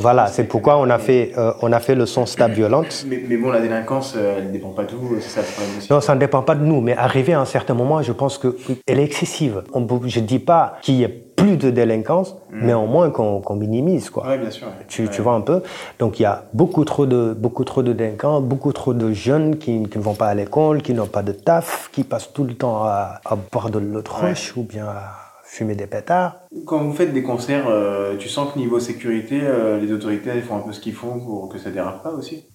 [0.00, 3.04] Voilà, c'est pourquoi on a fait, euh, on a fait le son Stab Violente.
[3.08, 5.92] Mais, mais bon, la délinquance, euh, elle ne dépend pas de vous, ça aussi.
[5.92, 8.38] Non, ça ne dépend pas de nous, mais arrivé à un certain moment, je pense
[8.38, 9.62] que elle est excessive.
[9.72, 14.10] On je dis pas qu'il y ait plus de délinquance, mais au moins qu'on minimise,
[14.10, 14.24] quoi.
[14.28, 14.66] Oui, bien sûr.
[14.68, 14.84] ouais.
[14.88, 15.08] Tu, Ouais.
[15.08, 15.62] tu vois un peu
[15.98, 19.58] Donc il y a beaucoup trop de beaucoup trop de délinquants, beaucoup trop de jeunes
[19.58, 22.44] qui, qui ne vont pas à l'école, qui n'ont pas de taf, qui passent tout
[22.44, 25.02] le temps à, à boire de l'autruche ou bien à
[25.44, 26.36] fumer des pétards.
[26.66, 30.42] Quand vous faites des concerts, euh, tu sens que niveau sécurité, euh, les autorités elles
[30.42, 32.46] font un peu ce qu'ils font pour que ça dérape pas aussi?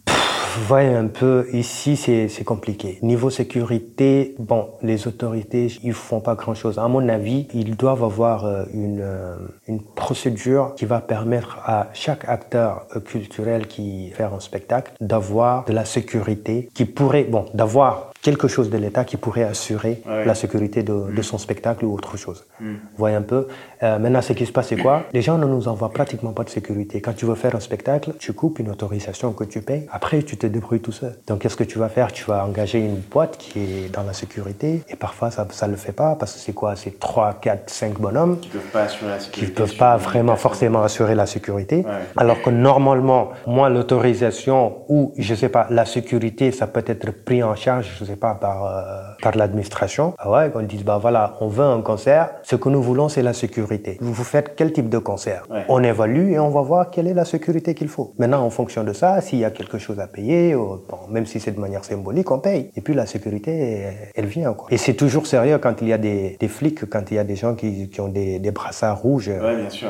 [0.57, 2.99] Voyez un peu, ici c'est compliqué.
[3.01, 6.79] Niveau sécurité, bon, les autorités, ils font pas grand-chose.
[6.79, 9.35] À mon avis, ils doivent avoir euh, une, euh,
[9.67, 15.65] une procédure qui va permettre à chaque acteur euh, culturel qui fait un spectacle d'avoir
[15.65, 20.25] de la sécurité, qui pourrait, bon, d'avoir quelque chose de l'État qui pourrait assurer Ouais.
[20.25, 22.45] la sécurité de, de son spectacle ou autre chose.
[22.59, 22.67] Vous
[22.97, 23.47] voyez un peu.
[23.81, 25.03] Euh, maintenant, ce qui se passe, c'est quoi?
[25.13, 26.99] Les gens ne nous envoient pratiquement pas de sécurité.
[26.99, 29.87] Quand tu veux faire un spectacle, tu coupes une autorisation que tu payes.
[29.91, 31.15] Après, tu te débrouilles tout seul.
[31.27, 32.11] Donc, qu'est-ce que tu vas faire?
[32.11, 34.83] Tu vas engager une boîte qui est dans la sécurité.
[34.89, 36.75] Et parfois, ça ne le fait pas parce que c'est quoi?
[36.75, 39.51] C'est 3, 4, 5 bonhommes Qui peuvent pas assurer la qui sécurité.
[39.51, 41.77] ne peuvent pas vraiment forcément assurer la sécurité.
[41.77, 41.91] Ouais.
[42.17, 47.43] Alors que normalement, moi, l'autorisation ou, je sais pas, la sécurité, ça peut être pris
[47.43, 50.13] en charge, je sais pas, par, euh, par l'administration.
[50.17, 53.21] Ah ouais, qu'on dise, bah voilà, on veut un concert, ce que nous voulons, c'est
[53.21, 53.97] la sécurité.
[54.01, 55.65] Vous, vous faites quel type de concert Ouais.
[55.69, 58.13] On évalue et on va voir quelle est la sécurité qu'il faut.
[58.17, 61.25] Maintenant, en fonction de ça, s'il y a quelque chose à payer, ou, bon, même
[61.25, 62.71] si c'est de manière symbolique, on paye.
[62.75, 63.83] Et puis la sécurité,
[64.15, 64.53] elle- vient.
[64.53, 64.67] Quoi.
[64.71, 67.23] Et c'est toujours sérieux quand il y a des, des flics, quand il y a
[67.23, 69.29] des gens qui, qui ont des, des brassards rouges.
[69.29, 69.89] Ouais, bien sûr.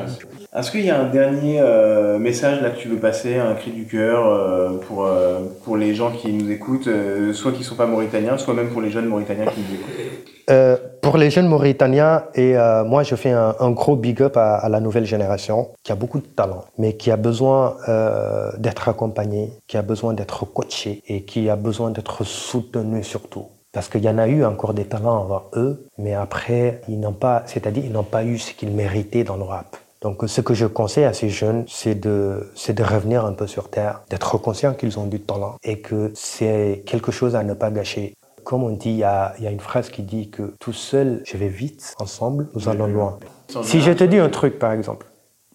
[0.56, 3.70] Est-ce qu'il y a un dernier euh, message là que tu veux passer, un cri
[3.70, 7.74] du cœur euh, pour, euh, pour les gens qui nous écoutent, euh, soit qui sont
[7.76, 9.19] pas mauritaniens, soit même pour les jeunes mauritaniens
[10.50, 14.56] Euh, pour les jeunes Mauritaniens, et euh, moi je fais un, gros big up à,
[14.56, 18.88] à la nouvelle génération qui a beaucoup de talent, mais qui a besoin euh, d'être
[18.88, 23.46] accompagné, qui a besoin d'être coaché et qui a besoin d'être soutenu surtout.
[23.72, 27.12] Parce qu'il y en a eu encore des talents avant eux, mais après, ils n'ont
[27.12, 29.76] pas, c'est-à-dire ils n'ont pas eu ce qu'ils méritaient dans le rap.
[30.02, 33.46] Donc, ce que je conseille à ces jeunes, c'est de, c'est de revenir un peu
[33.46, 37.52] sur terre, d'être conscient qu'ils ont du talent et que c'est quelque chose à ne
[37.52, 38.14] pas gâcher.
[38.50, 40.72] Comme on dit, il y a, il y a une phrase qui dit que tout
[40.72, 43.16] seul, je vais vite, ensemble, nous allons loin.
[43.62, 45.06] Si je te dis un truc, par exemple,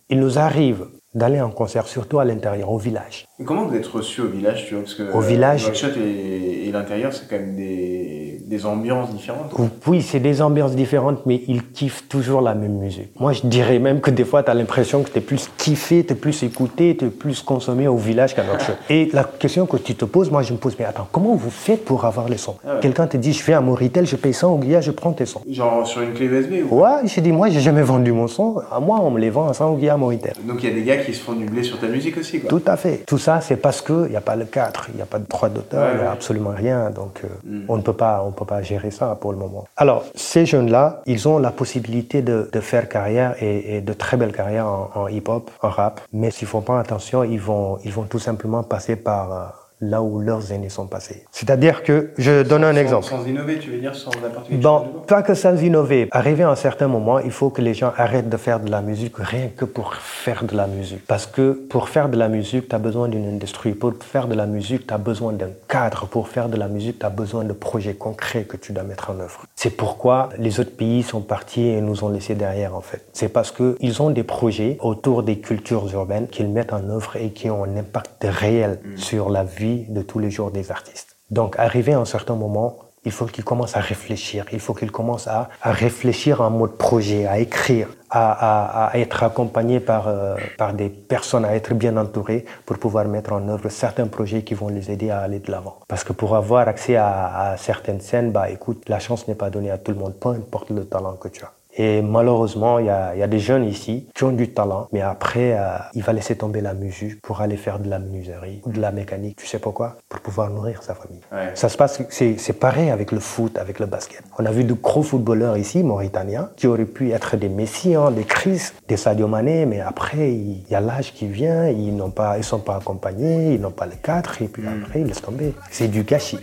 [0.08, 3.26] il nous arrive d'aller en concert, surtout à l'intérieur, au village.
[3.40, 6.72] Et Comment vous êtes reçu au village, tu vois Parce que Au village et, et
[6.72, 9.52] l'intérieur, c'est quand même des, des ambiances différentes.
[9.88, 13.10] Oui, c'est des ambiances différentes, mais ils kiffent toujours la même musique.
[13.20, 16.06] Moi, je dirais même que des fois, tu as l'impression que tu es plus kiffé,
[16.06, 18.78] tu es plus écouté, tu es plus consommé au village qu'à Nouakchott.
[18.90, 21.50] Et la question que tu te poses, moi, je me pose, mais attends, comment vous
[21.50, 22.56] faites pour avoir les sons?
[22.66, 22.80] Ah ouais.
[22.82, 25.26] Quelqu'un te dit, je vais à Moritel, je paye 100 au Guilla, je prends tes
[25.26, 25.42] sons.
[25.50, 26.82] Genre sur une clé USB ou...
[26.82, 28.62] Ouais, j'ai dit, moi, j'ai jamais vendu mon son.
[28.72, 30.34] À moi, on me les vend à 100 au Guilla, Moritel.
[30.44, 32.40] Donc il y a des gars qui se font du blé sur ta musique aussi,
[32.40, 32.50] quoi.
[32.50, 33.04] Tout à fait.
[33.06, 35.26] Tout ça, c'est parce qu'il n'y a pas le cadre, il n'y a pas de
[35.28, 36.12] droit d'auteur, Ouais, il n'y a ouais.
[36.12, 36.90] absolument rien.
[36.90, 39.66] Donc, euh, on ne peut pas, on peut pas gérer ça pour le moment.
[39.78, 44.18] Alors, ces jeunes-là, ils ont la possibilité de, de faire carrière et, et de très
[44.18, 46.02] belles carrières en, en hip-hop, en rap.
[46.14, 49.46] Mais s'ils font pas attention, ils vont, ils vont tout simplement passer par euh,
[49.82, 51.26] là où leurs aînés sont passés.
[51.32, 53.06] C'est-à-dire que, je donne un exemple.
[53.06, 56.08] Sans innover, tu veux dire, sans apporter Bon, pas que sans innover.
[56.12, 58.82] Arrivé à un certain moment, il faut que les gens arrêtent de faire de la
[58.82, 61.06] musique rien que pour faire de la musique.
[61.06, 63.74] Parce que pour faire de la musique, tu as besoin d'une industrie.
[63.74, 66.08] Pour faire de la musique, tu as besoin d'un cadre.
[66.08, 69.10] Pour faire de la musique, tu as besoin de projets concrets que tu dois mettre
[69.10, 69.44] en œuvre.
[69.56, 73.06] C'est pourquoi les autres pays sont partis et nous ont laissés derrière, en fait.
[73.12, 77.32] C'est parce qu'ils ont des projets autour des cultures urbaines qu'ils mettent en œuvre et
[77.32, 79.65] qui ont un impact réel sur la vie
[79.98, 81.12] de tous les jours des artistes.
[81.32, 82.70] Donc, arrivé à un certain moment,
[83.08, 86.76] il faut qu'ils commencent à réfléchir, il faut qu'ils commencent à, à réfléchir en mode
[86.88, 91.96] projet, à écrire, à, à- être accompagnés par, euh, par des personnes, à être bien
[91.98, 95.52] entourés pour pouvoir mettre en œuvre certains projets qui vont les aider à aller de
[95.52, 95.76] l'avant.
[95.88, 97.10] Parce que pour avoir accès à,
[97.52, 100.30] à certaines scènes, bah écoute, la chance n'est pas donnée à tout le monde, peu
[100.30, 101.52] importe le talent que tu as.
[101.78, 104.88] Et malheureusement, il y a, il y a des jeunes ici qui ont du talent,
[104.94, 108.62] mais après, euh, il va laisser tomber la musique pour aller faire de la menuiserie
[108.66, 109.36] ou de la mécanique.
[109.38, 109.98] Tu sais pourquoi?
[110.08, 111.22] Pour pouvoir nourrir sa famille.
[111.32, 111.52] Ouais.
[111.54, 114.24] Ça se passe, c'est pareil avec le foot, avec le basket.
[114.40, 118.12] On a vu de gros footballeurs ici, mauritaniens, qui auraient pu être des Messi, hein,
[118.12, 122.38] des Chris, des Sadio Mané, mais après, il y a l'âge qui vient, ils pas,
[122.38, 125.54] ils sont pas accompagnés, ils n'ont pas le cadre, et puis après, ils laissent tomber.
[125.72, 126.40] C'est du gâchis.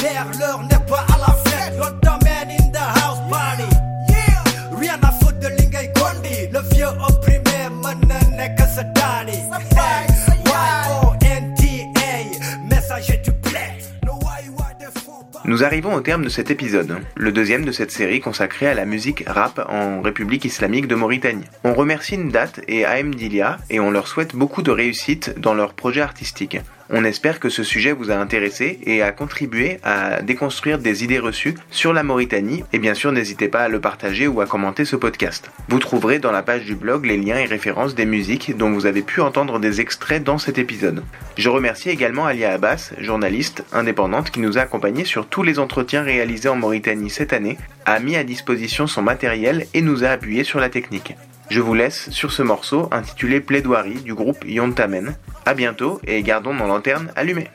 [0.00, 1.74] sur terre, l'heure n'est pas à la fête.
[1.78, 3.68] L'autre man in the house party.
[4.08, 4.42] Yeah.
[4.78, 9.38] Rien à foutre de Lingay Gondi, le vieux opprimé, maintenant n'est que ce daddy.
[10.46, 12.12] Y-O-N-T-A,
[12.68, 13.82] messager du bled.
[14.04, 15.40] No why you are the faux pas.
[15.44, 18.84] Nous arrivons au terme de cet épisode, le deuxième de cette série consacrée à la
[18.84, 21.44] musique rap en République islamique de Mauritanie.
[21.64, 25.74] On remercie Ndat et AM Dilia et on leur souhaite beaucoup de réussite dans leurs
[25.74, 26.58] projets artistiques.
[26.92, 31.20] On espère que ce sujet vous a intéressé et a contribué à déconstruire des idées
[31.20, 34.84] reçues sur la Mauritanie et bien sûr n'hésitez pas à le partager ou à commenter
[34.84, 35.52] ce podcast.
[35.68, 38.86] Vous trouverez dans la page du blog les liens et références des musiques dont vous
[38.86, 41.04] avez pu entendre des extraits dans cet épisode.
[41.36, 46.02] Je remercie également Alia Abbas, journaliste indépendante qui nous a accompagnés sur tous les entretiens
[46.02, 50.42] réalisés en Mauritanie cette année, a mis à disposition son matériel et nous a appuyé
[50.42, 51.14] sur la technique.
[51.50, 55.16] Je vous laisse sur ce morceau intitulé Plaidoirie du groupe Yontamen.
[55.44, 57.48] À bientôt et gardons nos lanternes allumées.